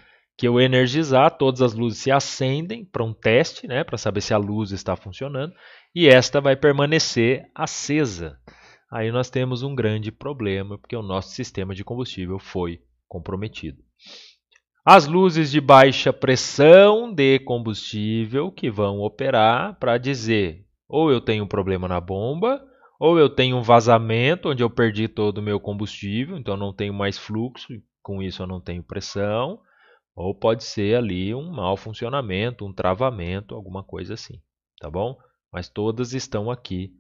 [0.42, 4.34] que eu energizar, todas as luzes se acendem para um teste, né, para saber se
[4.34, 5.54] a luz está funcionando,
[5.94, 8.36] e esta vai permanecer acesa.
[8.90, 13.78] Aí nós temos um grande problema, porque o nosso sistema de combustível foi comprometido.
[14.84, 21.44] As luzes de baixa pressão de combustível que vão operar para dizer ou eu tenho
[21.44, 22.60] um problema na bomba,
[22.98, 26.92] ou eu tenho um vazamento onde eu perdi todo o meu combustível, então não tenho
[26.92, 27.68] mais fluxo,
[28.02, 29.60] com isso eu não tenho pressão,
[30.14, 34.40] ou pode ser ali um mau funcionamento, um travamento, alguma coisa assim,
[34.78, 35.16] tá bom?
[35.52, 36.92] Mas todas estão aqui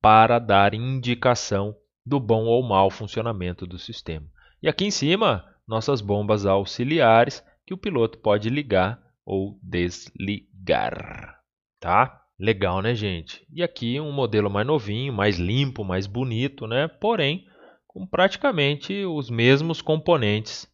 [0.00, 4.26] para dar indicação do bom ou mau funcionamento do sistema.
[4.62, 11.38] E aqui em cima, nossas bombas auxiliares que o piloto pode ligar ou desligar,
[11.80, 12.20] tá?
[12.38, 13.46] Legal, né, gente?
[13.52, 16.88] E aqui um modelo mais novinho, mais limpo, mais bonito, né?
[16.88, 17.46] Porém,
[17.86, 20.66] com praticamente os mesmos componentes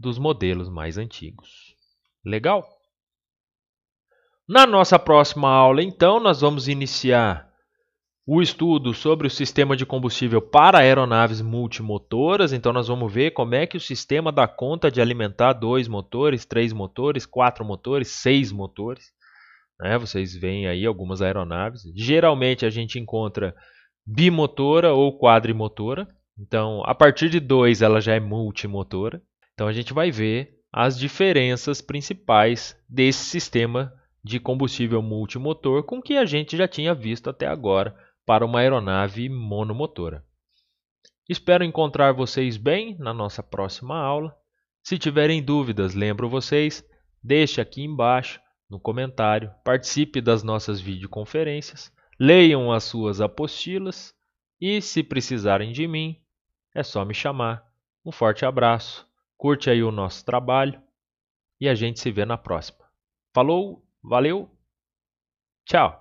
[0.00, 1.76] dos modelos mais antigos.
[2.24, 2.66] Legal?
[4.48, 7.48] Na nossa próxima aula, então, nós vamos iniciar
[8.26, 12.52] o estudo sobre o sistema de combustível para aeronaves multimotoras.
[12.52, 16.44] Então, nós vamos ver como é que o sistema dá conta de alimentar dois motores,
[16.44, 19.12] três motores, quatro motores, seis motores.
[19.78, 19.98] Né?
[19.98, 21.82] Vocês veem aí algumas aeronaves.
[21.94, 23.54] Geralmente a gente encontra
[24.06, 26.08] bimotora ou quadrimotora.
[26.38, 29.22] Então, a partir de dois ela já é multimotora.
[29.60, 33.92] Então a gente vai ver as diferenças principais desse sistema
[34.24, 37.94] de combustível multimotor com que a gente já tinha visto até agora
[38.24, 40.24] para uma aeronave monomotora.
[41.28, 44.34] Espero encontrar vocês bem na nossa próxima aula.
[44.82, 46.82] Se tiverem dúvidas, lembro vocês,
[47.22, 54.14] deixe aqui embaixo no comentário, participe das nossas videoconferências, leiam as suas apostilas
[54.58, 56.16] e, se precisarem de mim,
[56.74, 57.62] é só me chamar.
[58.02, 59.09] Um forte abraço
[59.40, 60.78] curte aí o nosso trabalho
[61.58, 62.84] e a gente se vê na próxima.
[63.34, 64.50] Falou, valeu,
[65.66, 65.98] tchau!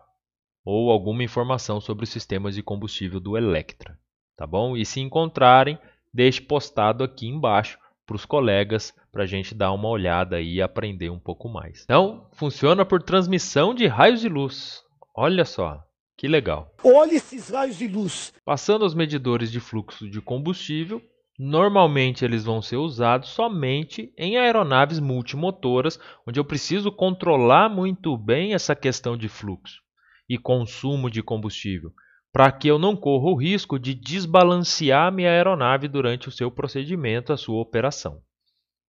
[0.66, 3.98] Ou alguma informação sobre os sistemas de combustível do Electra,
[4.36, 4.76] tá bom?
[4.76, 5.80] E se encontrarem,
[6.14, 11.10] deixe postado aqui embaixo para os colegas para a gente dar uma olhada e aprender
[11.10, 11.84] um pouco mais.
[11.86, 14.84] Então, funciona por transmissão de raios de luz.
[15.16, 15.82] Olha só,
[16.18, 16.76] que legal.
[16.84, 18.34] Olha esses raios de luz.
[18.44, 21.02] Passando os medidores de fluxo de combustível,
[21.42, 28.54] Normalmente eles vão ser usados somente em aeronaves multimotoras, onde eu preciso controlar muito bem
[28.54, 29.82] essa questão de fluxo
[30.28, 31.94] e consumo de combustível,
[32.34, 37.32] para que eu não corra o risco de desbalancear minha aeronave durante o seu procedimento,
[37.32, 38.22] a sua operação.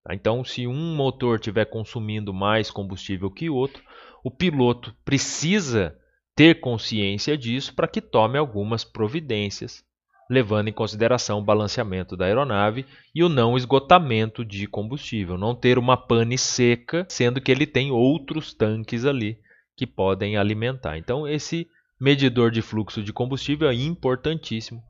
[0.03, 0.13] Tá?
[0.13, 3.81] Então, se um motor estiver consumindo mais combustível que outro,
[4.25, 5.97] o piloto precisa
[6.35, 9.89] ter consciência disso para que tome algumas providências
[10.31, 15.77] levando em consideração o balanceamento da aeronave e o não esgotamento de combustível, não ter
[15.77, 19.41] uma pane seca, sendo que ele tem outros tanques ali
[19.77, 20.97] que podem alimentar.
[20.97, 21.69] Então, esse
[22.01, 24.81] medidor de fluxo de combustível é importantíssimo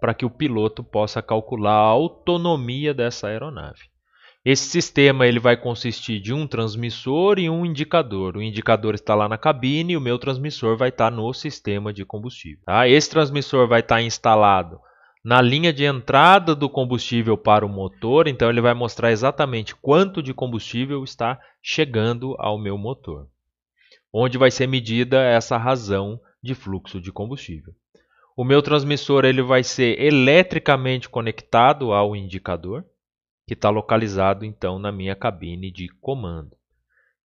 [0.00, 3.90] para que o piloto possa calcular a autonomia dessa aeronave.
[4.50, 8.34] Esse sistema ele vai consistir de um transmissor e um indicador.
[8.34, 12.02] O indicador está lá na cabine e o meu transmissor vai estar no sistema de
[12.02, 12.64] combustível.
[12.64, 12.88] Tá?
[12.88, 14.80] Esse transmissor vai estar instalado
[15.22, 20.22] na linha de entrada do combustível para o motor, então ele vai mostrar exatamente quanto
[20.22, 23.26] de combustível está chegando ao meu motor.
[24.10, 27.74] Onde vai ser medida essa razão de fluxo de combustível.
[28.34, 32.82] O meu transmissor ele vai ser eletricamente conectado ao indicador
[33.48, 36.54] que está localizado então na minha cabine de comando.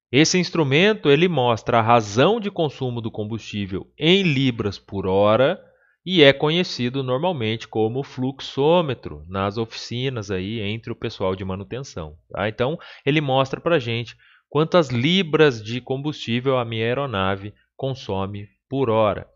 [0.09, 5.59] Esse instrumento ele mostra a razão de consumo do combustível em libras por hora
[6.05, 12.15] e é conhecido normalmente como fluxômetro nas oficinas aí entre o pessoal de manutenção.
[12.29, 12.47] Tá?
[12.47, 14.15] Então ele mostra para gente
[14.49, 19.27] quantas libras de combustível a minha aeronave consome por hora.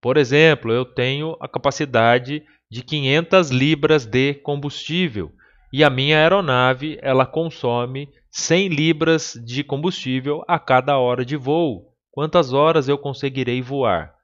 [0.00, 5.30] Por exemplo, eu tenho a capacidade de 500 libras de combustível
[5.72, 11.92] e a minha aeronave ela consome 100 libras de combustível a cada hora de voo.
[12.10, 14.14] Quantas horas eu conseguirei voar?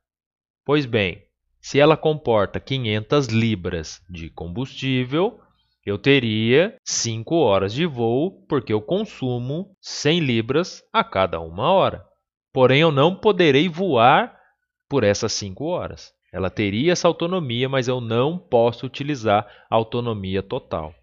[0.64, 1.22] Pois bem,
[1.58, 5.40] se ela comporta 500 libras de combustível,
[5.84, 12.04] eu teria 5 horas de voo, porque eu consumo 100 libras a cada uma hora.
[12.52, 14.38] Porém, eu não poderei voar
[14.86, 16.12] por essas 5 horas.
[16.30, 20.94] Ela teria essa autonomia, mas eu não posso utilizar a autonomia total.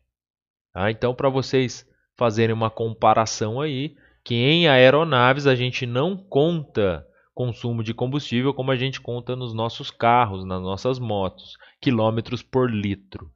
[0.76, 0.92] Tá?
[0.92, 3.96] Então, para vocês fazerem uma comparação aí,
[4.26, 9.54] que em aeronaves a gente não conta consumo de combustível como a gente conta nos
[9.54, 13.32] nossos carros, nas nossas motos, quilômetros por litro.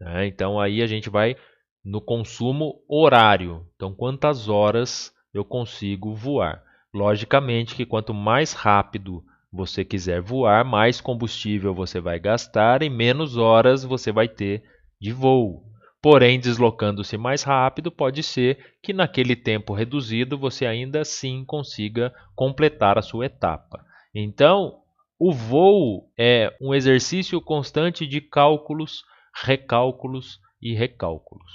[0.00, 0.26] Né?
[0.26, 1.36] Então aí a gente vai
[1.84, 3.64] no consumo horário.
[3.76, 6.64] Então quantas horas eu consigo voar?
[6.92, 9.22] Logicamente que quanto mais rápido
[9.52, 14.64] você quiser voar, mais combustível você vai gastar e menos horas você vai ter
[15.00, 15.71] de voo.
[16.02, 22.98] Porém, deslocando-se mais rápido, pode ser que naquele tempo reduzido você ainda assim consiga completar
[22.98, 23.84] a sua etapa.
[24.12, 24.80] Então,
[25.16, 29.04] o voo é um exercício constante de cálculos
[29.44, 31.52] recálculos e recálculos,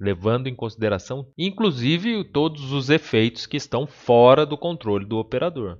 [0.00, 5.78] levando em consideração inclusive todos os efeitos que estão fora do controle do operador.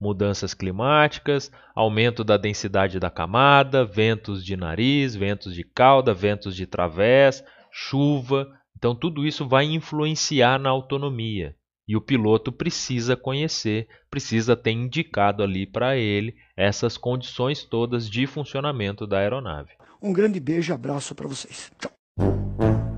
[0.00, 6.66] Mudanças climáticas, aumento da densidade da camada, ventos de nariz, ventos de cauda, ventos de
[6.66, 8.48] través, chuva.
[8.76, 11.54] Então, tudo isso vai influenciar na autonomia.
[11.86, 18.26] E o piloto precisa conhecer, precisa ter indicado ali para ele essas condições todas de
[18.26, 19.72] funcionamento da aeronave.
[20.00, 21.70] Um grande beijo e abraço para vocês.
[21.78, 22.89] Tchau.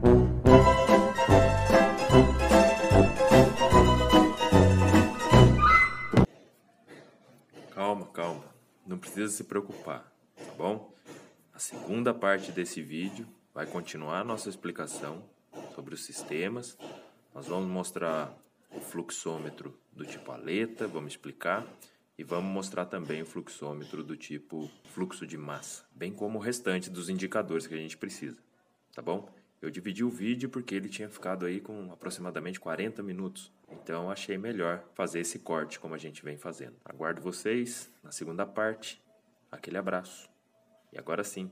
[8.86, 10.92] Não precisa se preocupar, tá bom?
[11.54, 15.22] A segunda parte desse vídeo vai continuar a nossa explicação
[15.74, 16.76] sobre os sistemas.
[17.32, 18.36] Nós vamos mostrar
[18.72, 21.64] o fluxômetro do tipo aleta, vamos explicar
[22.18, 26.90] e vamos mostrar também o fluxômetro do tipo fluxo de massa, bem como o restante
[26.90, 28.38] dos indicadores que a gente precisa,
[28.94, 29.28] tá bom?
[29.60, 34.36] Eu dividi o vídeo porque ele tinha ficado aí com aproximadamente 40 minutos, então achei
[34.36, 36.76] melhor fazer esse corte como a gente vem fazendo.
[36.84, 39.02] Aguardo vocês na segunda parte.
[39.50, 40.30] Aquele abraço.
[40.92, 41.50] E agora sim,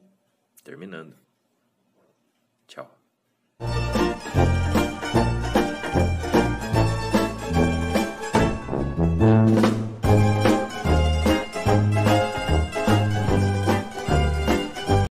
[0.62, 1.16] terminando.
[2.66, 2.99] Tchau.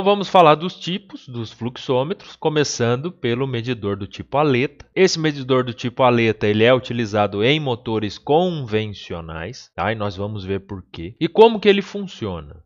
[0.07, 4.87] Vamos falar dos tipos dos fluxômetros, começando pelo medidor do tipo aleta.
[4.95, 9.91] Esse medidor do tipo aleta ele é utilizado em motores convencionais, tá?
[9.91, 11.17] e nós vamos ver por quê.
[11.21, 12.63] E como que ele funciona?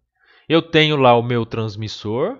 [0.47, 2.39] Eu tenho lá o meu transmissor,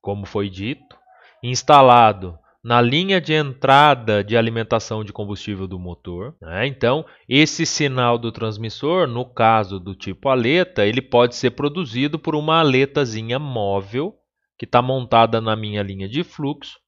[0.00, 0.96] como foi dito,
[1.42, 6.34] instalado na linha de entrada de alimentação de combustível do motor.
[6.40, 6.66] Né?
[6.66, 12.34] Então, esse sinal do transmissor, no caso do tipo aleta, ele pode ser produzido por
[12.34, 14.17] uma aletazinha móvel
[14.58, 16.78] que está montada na minha linha de fluxo.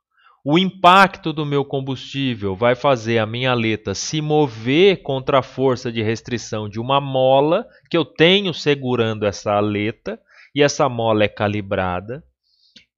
[0.45, 5.93] O impacto do meu combustível vai fazer a minha aleta se mover contra a força
[5.93, 10.19] de restrição de uma mola que eu tenho segurando essa aleta,
[10.55, 12.25] e essa mola é calibrada.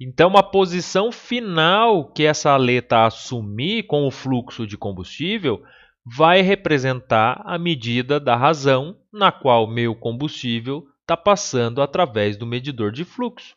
[0.00, 5.62] Então, a posição final que essa aleta assumir com o fluxo de combustível
[6.04, 12.90] vai representar a medida da razão na qual meu combustível está passando através do medidor
[12.90, 13.54] de fluxo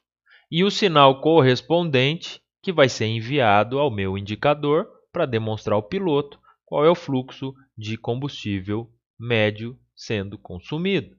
[0.51, 6.39] e o sinal correspondente que vai ser enviado ao meu indicador para demonstrar ao piloto
[6.65, 11.15] qual é o fluxo de combustível médio sendo consumido.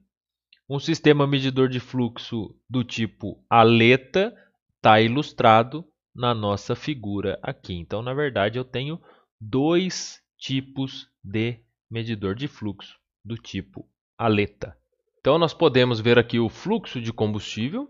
[0.69, 4.35] Um sistema medidor de fluxo do tipo aleta
[4.75, 7.73] está ilustrado na nossa figura aqui.
[7.73, 8.99] Então, na verdade, eu tenho
[9.39, 11.59] dois tipos de
[11.89, 14.77] medidor de fluxo do tipo aleta.
[15.19, 17.89] Então, nós podemos ver aqui o fluxo de combustível,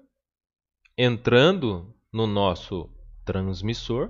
[0.97, 2.89] entrando no nosso
[3.23, 4.09] transmissor,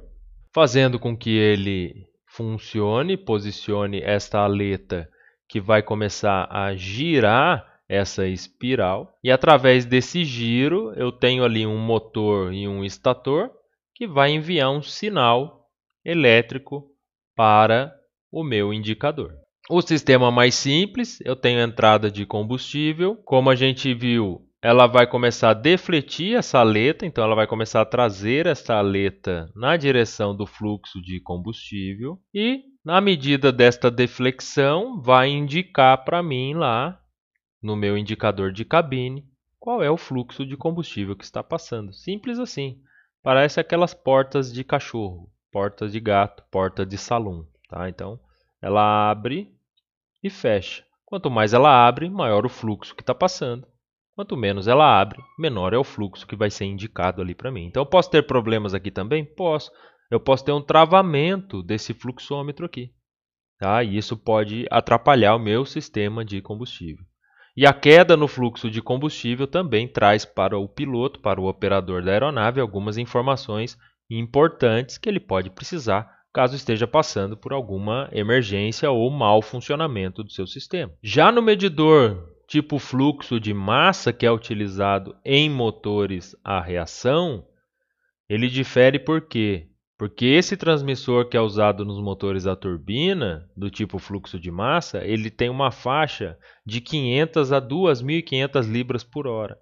[0.54, 5.10] fazendo com que ele funcione, posicione esta aleta
[5.50, 11.78] que vai começar a girar essa espiral e através desse giro eu tenho ali um
[11.78, 13.50] motor e um estator
[13.96, 15.70] que vai enviar um sinal
[16.06, 16.86] elétrico
[17.36, 17.94] para
[18.32, 19.34] o meu indicador.
[19.70, 25.06] O sistema mais simples, eu tenho entrada de combustível, como a gente viu, ela vai
[25.06, 30.36] começar a defletir essa aleta, então ela vai começar a trazer essa aleta na direção
[30.36, 37.00] do fluxo de combustível e na medida desta deflexão vai indicar para mim lá
[37.62, 39.26] no meu indicador de cabine
[39.60, 41.94] qual é o fluxo de combustível que está passando.
[41.94, 42.82] Simples assim.
[43.22, 47.90] Parece aquelas portas de cachorro, portas de gato, porta de salão, tá?
[47.90, 48.18] Então,
[48.62, 49.52] ela abre
[50.24, 50.86] e fecha.
[51.06, 53.68] Quanto mais ela abre, maior o fluxo que está passando.
[54.18, 57.66] Quanto menos ela abre, menor é o fluxo que vai ser indicado ali para mim.
[57.66, 59.24] Então, eu posso ter problemas aqui também?
[59.24, 59.72] Posso.
[60.10, 62.90] eu posso ter um travamento desse fluxômetro aqui.
[63.60, 63.84] Tá?
[63.84, 67.06] E isso pode atrapalhar o meu sistema de combustível.
[67.56, 72.04] E a queda no fluxo de combustível também traz para o piloto, para o operador
[72.04, 73.78] da aeronave, algumas informações
[74.10, 80.32] importantes que ele pode precisar caso esteja passando por alguma emergência ou mau funcionamento do
[80.32, 80.92] seu sistema.
[81.04, 87.46] Já no medidor tipo fluxo de massa que é utilizado em motores a reação,
[88.30, 89.68] ele difere por quê?
[89.98, 95.04] Porque esse transmissor que é usado nos motores a turbina, do tipo fluxo de massa,
[95.04, 99.58] ele tem uma faixa de 500 a 2.500 libras por hora.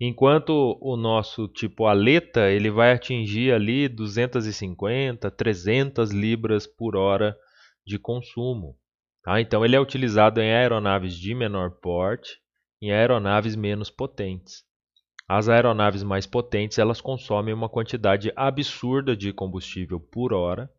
[0.00, 7.36] Enquanto o nosso tipo aleta, ele vai atingir ali 250, 300 libras por hora
[7.86, 8.76] de consumo.
[9.24, 9.40] Tá?
[9.40, 12.38] Então ele é utilizado em aeronaves de menor porte,
[12.80, 14.62] em aeronaves menos potentes.
[15.26, 20.70] As aeronaves mais potentes elas consomem uma quantidade absurda de combustível por hora,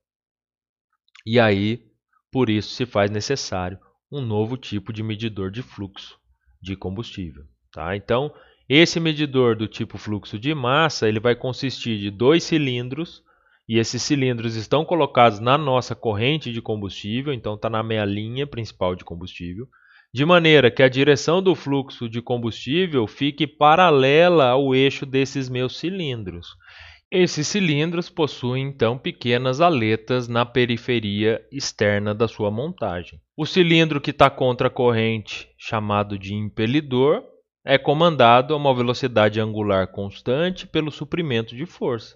[1.26, 1.84] e aí
[2.32, 3.80] por isso se faz necessário
[4.12, 6.20] um novo tipo de medidor de fluxo
[6.62, 7.44] de combustível.
[7.72, 7.96] Tá?
[7.96, 8.32] Então,
[8.70, 13.24] esse medidor do tipo fluxo de massa ele vai consistir de dois cilindros
[13.68, 18.46] e esses cilindros estão colocados na nossa corrente de combustível, então está na minha linha
[18.46, 19.68] principal de combustível
[20.16, 25.78] de maneira que a direção do fluxo de combustível fique paralela ao eixo desses meus
[25.78, 26.56] cilindros.
[27.12, 33.20] Esses cilindros possuem então pequenas aletas na periferia externa da sua montagem.
[33.36, 37.22] O cilindro que está contra a corrente, chamado de impelidor,
[37.66, 42.16] é comandado a uma velocidade angular constante pelo suprimento de força.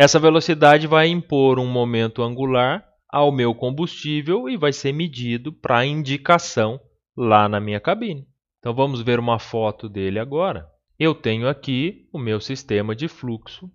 [0.00, 5.84] Essa velocidade vai impor um momento angular ao meu combustível e vai ser medido para
[5.84, 6.80] indicação
[7.16, 8.24] lá na minha cabine.
[8.60, 10.70] Então vamos ver uma foto dele agora.
[10.96, 13.68] Eu tenho aqui o meu sistema de fluxo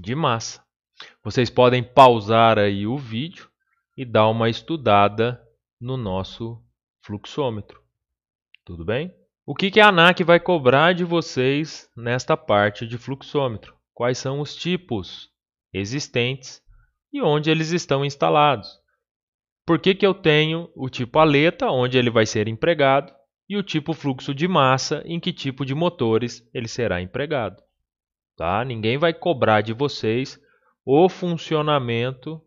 [0.00, 0.64] de massa.
[1.22, 3.48] Vocês podem pausar aí o vídeo
[3.96, 5.40] e dar uma estudada
[5.80, 6.60] no nosso
[7.02, 7.80] fluxômetro.
[8.64, 9.14] Tudo bem?
[9.46, 13.76] O que, que a ANAC vai cobrar de vocês nesta parte de fluxômetro?
[13.94, 15.30] Quais são os tipos
[15.72, 16.62] existentes
[17.12, 18.68] e onde eles estão instalados?
[19.66, 23.12] Por que, que eu tenho o tipo aleta, onde ele vai ser empregado,
[23.48, 27.62] e o tipo fluxo de massa, em que tipo de motores ele será empregado.
[28.36, 28.64] Tá?
[28.64, 30.38] Ninguém vai cobrar de vocês
[30.84, 32.40] o funcionamento,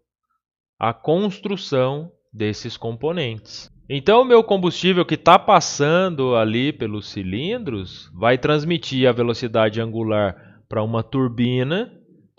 [0.79, 3.69] a construção desses componentes.
[3.89, 10.63] Então, o meu combustível que está passando ali pelos cilindros vai transmitir a velocidade angular
[10.69, 11.91] para uma turbina,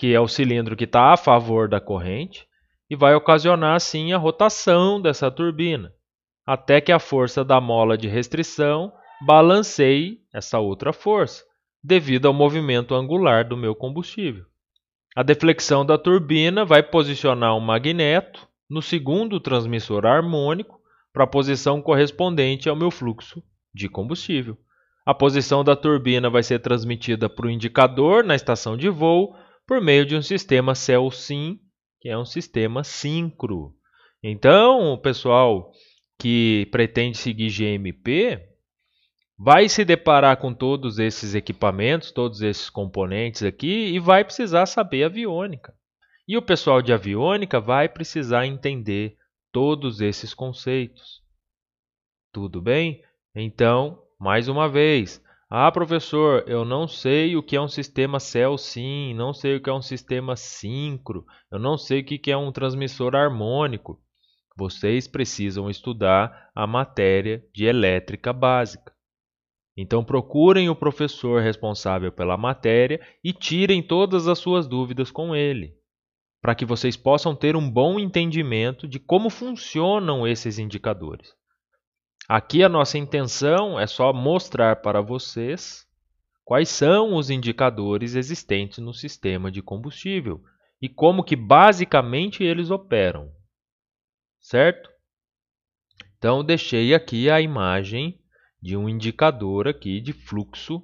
[0.03, 2.45] que é o cilindro que está a favor da corrente,
[2.91, 5.93] e vai ocasionar assim a rotação dessa turbina,
[6.45, 8.93] até que a força da mola de restrição
[9.25, 11.45] balanceie essa outra força,
[11.81, 14.45] devido ao movimento angular do meu combustível.
[15.15, 20.81] A deflexão da turbina vai posicionar um magneto no segundo transmissor harmônico
[21.13, 23.41] para a posição correspondente ao meu fluxo
[23.73, 24.59] de combustível.
[25.07, 29.37] A posição da turbina vai ser transmitida para o indicador na estação de voo
[29.73, 31.59] por meio de um sistema CEL-SYM
[31.99, 33.75] que é um sistema sincro.
[34.23, 35.73] Então, o pessoal
[36.19, 38.39] que pretende seguir GMP
[39.39, 45.05] vai se deparar com todos esses equipamentos, todos esses componentes aqui e vai precisar saber
[45.05, 45.75] aviônica.
[46.29, 49.17] E o pessoal de aviônica vai precisar entender
[49.51, 51.23] todos esses conceitos.
[52.31, 53.03] Tudo bem?
[53.35, 55.25] Então, mais uma vez,
[55.55, 59.69] ah, professor, eu não sei o que é um sistema CEL-SYM, não sei o que
[59.69, 64.01] é um sistema sincro, eu não sei o que é um transmissor harmônico.
[64.57, 68.95] Vocês precisam estudar a matéria de elétrica básica.
[69.77, 75.75] Então procurem o professor responsável pela matéria e tirem todas as suas dúvidas com ele,
[76.41, 81.35] para que vocês possam ter um bom entendimento de como funcionam esses indicadores.
[82.29, 85.87] Aqui a nossa intenção é só mostrar para vocês
[86.45, 90.43] quais são os indicadores existentes no sistema de combustível
[90.81, 93.31] e como que basicamente eles operam.
[94.41, 94.91] Certo?
[96.17, 98.21] Então deixei aqui a imagem
[98.61, 100.83] de um indicador aqui de fluxo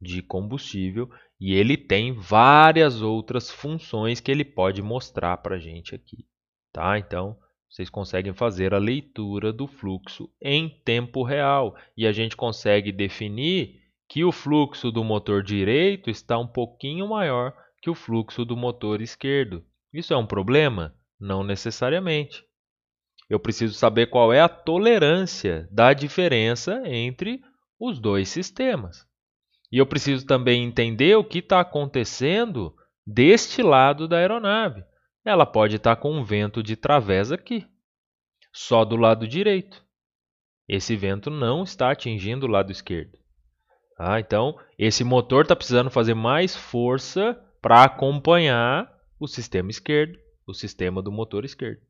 [0.00, 1.10] de combustível
[1.40, 6.26] e ele tem várias outras funções que ele pode mostrar para a gente aqui.
[6.72, 6.98] Tá?
[6.98, 7.38] Então,
[7.70, 13.80] vocês conseguem fazer a leitura do fluxo em tempo real e a gente consegue definir
[14.08, 19.02] que o fluxo do motor direito está um pouquinho maior que o fluxo do motor
[19.02, 19.62] esquerdo.
[19.92, 20.94] Isso é um problema?
[21.20, 22.44] Não necessariamente.
[23.28, 27.42] Eu preciso saber qual é a tolerância da diferença entre
[27.78, 29.06] os dois sistemas.
[29.70, 32.74] E eu preciso também entender o que está acontecendo
[33.06, 34.82] deste lado da aeronave.
[35.28, 37.66] Ela pode estar com um vento de través aqui,
[38.50, 39.84] só do lado direito.
[40.66, 43.18] Esse vento não está atingindo o lado esquerdo.
[43.96, 44.18] Tá?
[44.20, 51.02] Então, esse motor está precisando fazer mais força para acompanhar o sistema esquerdo, o sistema
[51.02, 51.82] do motor esquerdo.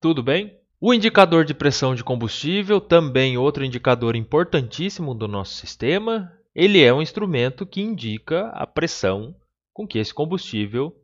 [0.00, 0.58] Tudo bem?
[0.80, 6.92] O indicador de pressão de combustível, também outro indicador importantíssimo do nosso sistema, ele é
[6.92, 9.36] um instrumento que indica a pressão
[9.72, 10.96] com que esse combustível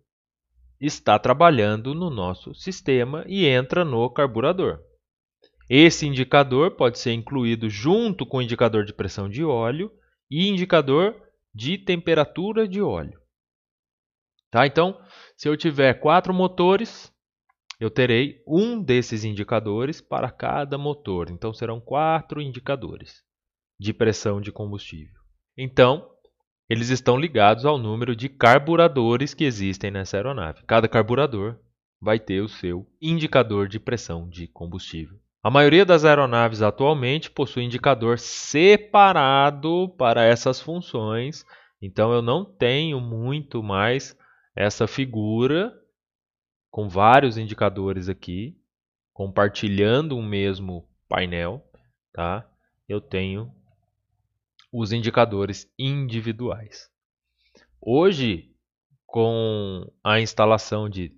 [0.81, 4.81] está trabalhando no nosso sistema e entra no carburador.
[5.69, 9.91] Esse indicador pode ser incluído junto com o indicador de pressão de óleo
[10.31, 11.15] e indicador
[11.55, 13.21] de temperatura de óleo.
[14.51, 14.67] Tá?
[14.67, 14.99] Então,
[15.37, 17.13] se eu tiver quatro motores,
[17.79, 21.31] eu terei um desses indicadores para cada motor.
[21.31, 23.23] Então, serão quatro indicadores
[23.79, 25.21] de pressão de combustível.
[25.57, 26.11] Então,
[26.69, 30.63] eles estão ligados ao número de carburadores que existem nessa aeronave.
[30.67, 31.57] Cada carburador
[32.01, 35.19] vai ter o seu indicador de pressão de combustível.
[35.43, 41.45] A maioria das aeronaves atualmente possui indicador separado para essas funções,
[41.81, 44.17] então eu não tenho muito mais
[44.55, 45.73] essa figura
[46.71, 48.57] com vários indicadores aqui,
[49.13, 51.65] compartilhando um mesmo painel,
[52.13, 52.47] tá?
[52.89, 53.53] Eu tenho
[54.73, 56.89] os indicadores individuais.
[57.81, 58.51] Hoje,
[59.07, 61.13] com a instalação de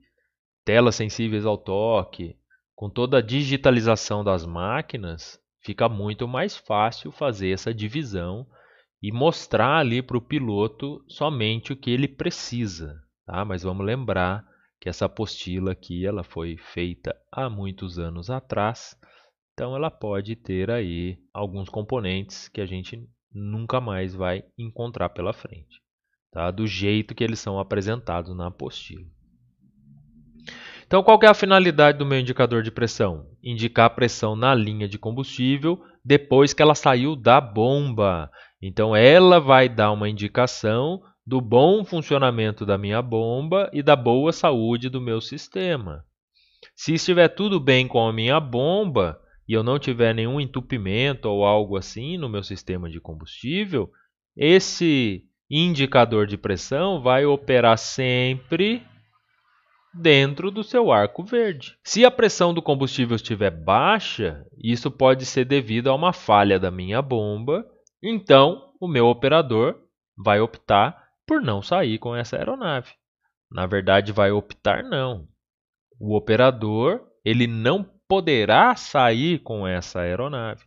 [0.64, 2.36] telas sensíveis ao toque,
[2.74, 8.46] com toda a digitalização das máquinas, fica muito mais fácil fazer essa divisão
[9.02, 13.02] e mostrar ali para o piloto somente o que ele precisa.
[13.26, 13.44] Tá?
[13.44, 14.46] Mas vamos lembrar
[14.80, 18.98] que essa apostila aqui ela foi feita há muitos anos atrás,
[19.52, 25.32] então ela pode ter aí alguns componentes que a gente nunca mais vai encontrar pela
[25.32, 25.80] frente,
[26.30, 26.50] tá?
[26.50, 29.04] do jeito que eles são apresentados na apostila.
[30.86, 33.24] Então, qual é a finalidade do meu indicador de pressão?
[33.44, 38.28] Indicar a pressão na linha de combustível depois que ela saiu da bomba.
[38.60, 44.32] Então, ela vai dar uma indicação do bom funcionamento da minha bomba e da boa
[44.32, 46.04] saúde do meu sistema.
[46.74, 49.16] Se estiver tudo bem com a minha bomba
[49.50, 53.90] e eu não tiver nenhum entupimento ou algo assim no meu sistema de combustível,
[54.36, 58.80] esse indicador de pressão vai operar sempre
[59.92, 61.76] dentro do seu arco verde.
[61.82, 66.70] Se a pressão do combustível estiver baixa, isso pode ser devido a uma falha da
[66.70, 67.66] minha bomba,
[68.00, 69.76] então o meu operador
[70.16, 72.92] vai optar por não sair com essa aeronave.
[73.50, 75.26] Na verdade, vai optar não.
[75.98, 80.64] O operador ele não poderá sair com essa aeronave,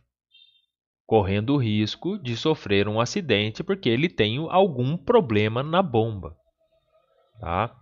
[1.04, 6.34] correndo o risco de sofrer um acidente porque ele tem algum problema na bomba.
[7.38, 7.76] Tá?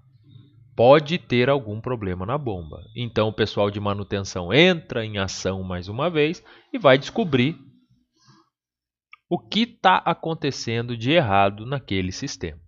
[0.75, 2.83] pode ter algum problema na bomba.
[2.97, 6.43] Então o pessoal de manutenção entra em ação mais uma vez
[6.73, 7.57] e vai descobrir
[9.29, 12.61] o que está acontecendo de errado naquele sistema.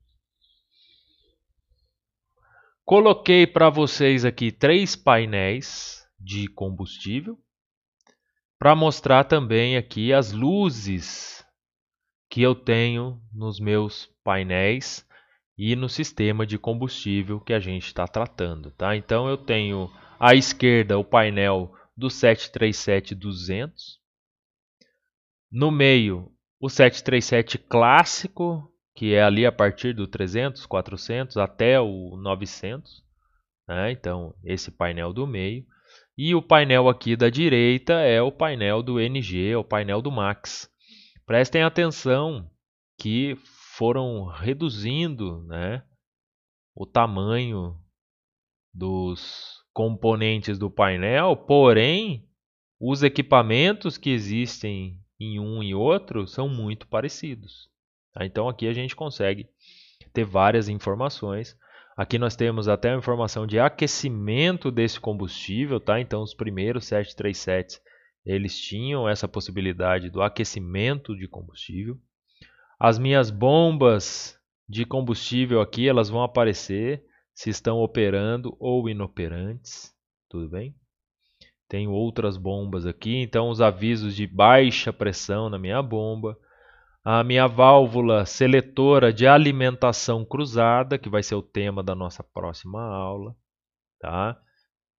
[2.85, 7.39] Coloquei para vocês aqui três painéis de combustível
[8.59, 11.45] para mostrar também aqui as luzes
[12.31, 15.07] que eu tenho nos meus painéis
[15.57, 18.71] e no sistema de combustível que a gente está tratando.
[18.71, 18.97] Tá?
[18.97, 23.73] Então eu tenho à esquerda o painel do 737-200,
[25.53, 32.17] no meio o 737 clássico, que é ali a partir do 300, 400 até o
[32.17, 33.05] 900,
[33.69, 33.93] né?
[33.93, 35.67] então esse painel do meio.
[36.17, 40.13] E o painel aqui da direita é o painel do NG, é o painel do
[40.13, 40.71] Max.
[41.27, 42.49] Prestem atenção
[42.99, 43.37] que
[43.77, 45.83] foram reduzindo né,
[46.75, 47.77] o tamanho
[48.73, 52.29] dos componentes do painel, porém
[52.81, 57.69] os equipamentos que existem em um e outro são muito parecidos.
[58.13, 58.25] Tá?
[58.25, 59.49] Então aqui a gente consegue
[60.13, 61.59] ter várias informações.
[61.97, 66.01] Aqui nós temos até a informação de aquecimento desse combustível, tá?
[66.01, 67.81] Então os primeiros 737
[68.25, 71.99] eles tinham essa possibilidade do aquecimento de combustível.
[72.81, 74.39] As minhas bombas
[74.69, 79.95] de combustível aqui, elas vão aparecer se estão operando ou inoperantes,
[80.29, 80.75] tudo bem?
[81.69, 86.39] Tenho outras bombas aqui, então os avisos de baixa pressão na minha bomba.
[87.05, 92.81] A minha válvula seletora de alimentação cruzada, que vai ser o tema da nossa próxima
[92.81, 93.37] aula,
[94.01, 94.41] tá?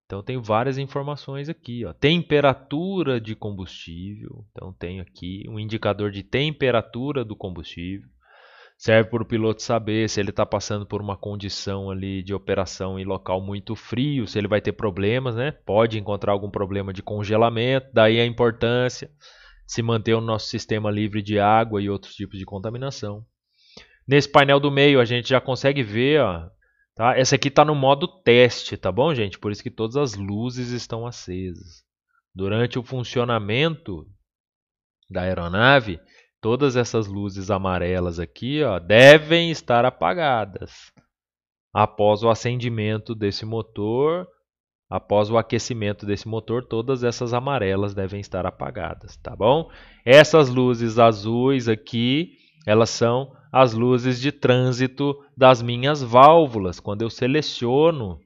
[0.04, 1.92] Então tenho várias informações aqui, ó.
[1.92, 4.46] Temperatura de combustível.
[4.52, 8.08] Então tenho aqui um indicador de temperatura do combustível.
[8.78, 13.00] serve para o piloto saber se ele está passando por uma condição ali de operação
[13.00, 15.50] em local muito frio, se ele vai ter problemas, né?
[15.50, 19.10] Pode encontrar algum problema de congelamento, daí a importância
[19.66, 23.24] se manter o nosso sistema livre de água e outros tipos de contaminação.
[24.06, 26.48] Nesse painel do meio a gente já consegue ver, ó,
[26.94, 27.18] tá?
[27.18, 29.38] Essa aqui está no modo teste, tá bom, gente?
[29.38, 31.84] Por isso que todas as luzes estão acesas.
[32.32, 34.06] Durante o funcionamento
[35.10, 35.98] da aeronave,
[36.40, 40.92] todas essas luzes amarelas aqui ó, devem estar apagadas.
[41.72, 44.28] Após o acendimento desse motor,
[44.88, 49.70] após o aquecimento desse motor, todas essas amarelas devem estar apagadas, tá bom?
[50.04, 52.32] Essas luzes azuis aqui,
[52.66, 56.78] elas são as luzes de trânsito das minhas válvulas.
[56.78, 58.20] Quando eu seleciono,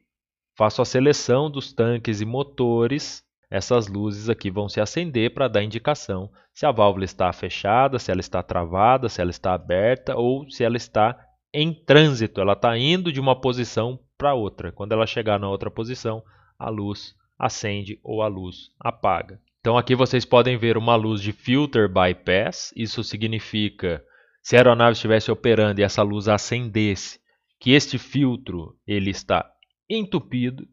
[0.56, 5.62] faço a seleção dos tanques e motores, essas luzes aqui vão se acender para dar
[5.62, 10.48] indicação se a válvula está fechada, se ela está travada, se ela está aberta ou
[10.50, 11.18] se ela está
[11.52, 14.70] em trânsito, ela está indo de uma posição para outra.
[14.70, 16.22] Quando ela chegar na outra posição,
[16.60, 19.40] a luz acende ou a luz apaga.
[19.60, 24.04] Então aqui vocês podem ver uma luz de filter bypass, isso significa
[24.42, 27.18] se a aeronave estivesse operando e essa luz acendesse,
[27.58, 29.50] que este filtro ele está
[29.88, 30.66] entupido,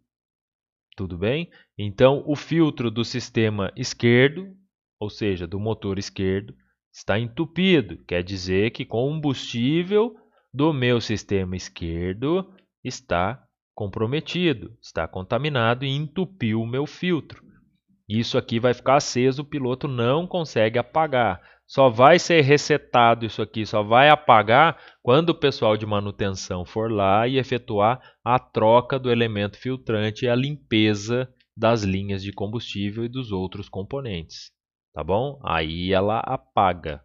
[0.96, 1.50] tudo bem?
[1.78, 4.56] Então, o filtro do sistema esquerdo,
[5.00, 6.56] ou seja, do motor esquerdo,
[6.92, 7.98] está entupido.
[8.06, 10.16] Quer dizer que combustível
[10.54, 12.52] do meu sistema esquerdo
[12.84, 13.47] está
[13.78, 17.44] comprometido, está contaminado e entupiu o meu filtro.
[18.10, 21.40] Isso aqui vai ficar aceso, o piloto não consegue apagar.
[21.68, 26.92] Só vai ser resetado isso aqui, só vai apagar quando o pessoal de manutenção for
[26.92, 33.06] lá e efetuar a troca do elemento filtrante e a limpeza das linhas de combustível
[33.06, 34.50] e dos outros componentes,
[34.92, 35.40] tá bom?
[35.44, 37.04] Aí ela apaga,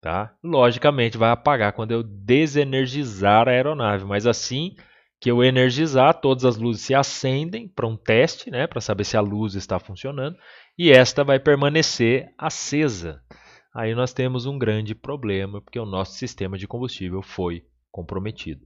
[0.00, 0.32] tá?
[0.44, 4.76] Logicamente vai apagar quando eu desenergizar a aeronave, mas assim
[5.20, 9.16] que eu energizar, todas as luzes se acendem para um teste, né, para saber se
[9.16, 10.36] a luz está funcionando,
[10.78, 13.20] e esta vai permanecer acesa.
[13.74, 18.64] Aí nós temos um grande problema, porque o nosso sistema de combustível foi comprometido.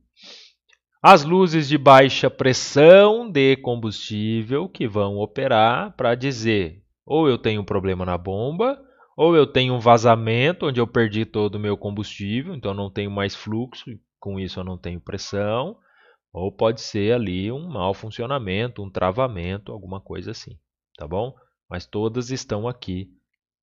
[1.03, 7.61] As luzes de baixa pressão de combustível que vão operar para dizer ou eu tenho
[7.61, 8.81] um problema na bomba,
[9.17, 13.11] ou eu tenho um vazamento onde eu perdi todo o meu combustível, então não tenho
[13.11, 15.77] mais fluxo, com isso eu não tenho pressão,
[16.33, 20.59] ou pode ser ali um mau funcionamento, um travamento, alguma coisa assim,
[20.97, 21.35] tá bom?
[21.69, 23.11] Mas todas estão aqui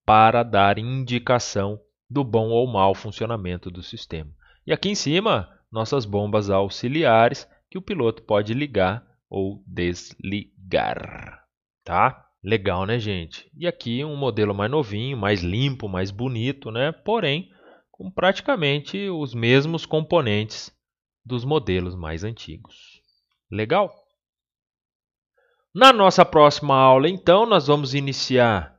[0.05, 4.31] para dar indicação do bom ou mau funcionamento do sistema.
[4.65, 11.43] E aqui em cima, nossas bombas auxiliares que o piloto pode ligar ou desligar,
[11.83, 12.25] tá?
[12.43, 13.51] Legal, né, gente?
[13.55, 16.91] E aqui um modelo mais novinho, mais limpo, mais bonito, né?
[16.91, 17.49] Porém,
[17.91, 20.71] com praticamente os mesmos componentes
[21.25, 23.01] dos modelos mais antigos.
[23.51, 23.93] Legal?
[25.73, 28.75] Na nossa próxima aula, então, nós vamos iniciar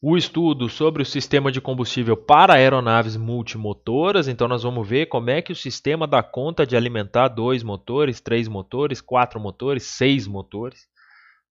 [0.00, 4.28] o estudo sobre o sistema de combustível para aeronaves multimotoras.
[4.28, 8.20] Então, nós vamos ver como é que o sistema dá conta de alimentar dois motores,
[8.20, 10.86] três motores, quatro motores, seis motores.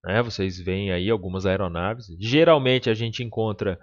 [0.03, 0.21] Né?
[0.21, 2.07] Vocês veem aí algumas aeronaves.
[2.19, 3.79] Geralmente, a gente encontra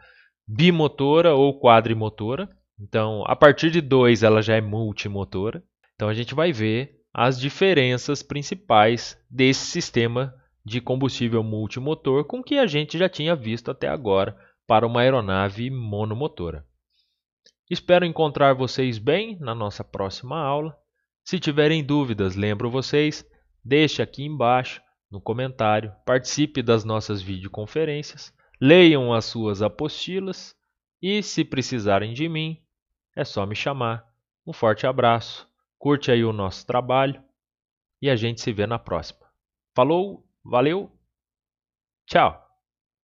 [0.47, 2.49] bimotora ou quadrimotora.
[2.79, 5.63] Então, a partir de dois, ela já é multimotora.
[5.95, 10.35] Então a gente vai ver as diferenças principais desse sistema
[10.65, 15.71] de combustível multimotor com que a gente já tinha visto até agora para uma aeronave
[15.71, 16.67] monomotora.
[17.71, 20.77] Espero encontrar vocês bem na nossa próxima aula.
[21.23, 23.25] Se tiverem dúvidas, lembro vocês,
[23.65, 30.57] deixe aqui embaixo no comentário, participe das nossas videoconferências, leiam as suas apostilas
[31.01, 32.61] e, se precisarem de mim,
[33.15, 34.05] é só me chamar.
[34.47, 35.49] Um forte abraço
[35.85, 37.23] curte aí o nosso trabalho
[38.01, 39.31] e a gente se vê na próxima.
[39.77, 40.91] Falou, valeu,
[42.07, 42.44] tchau!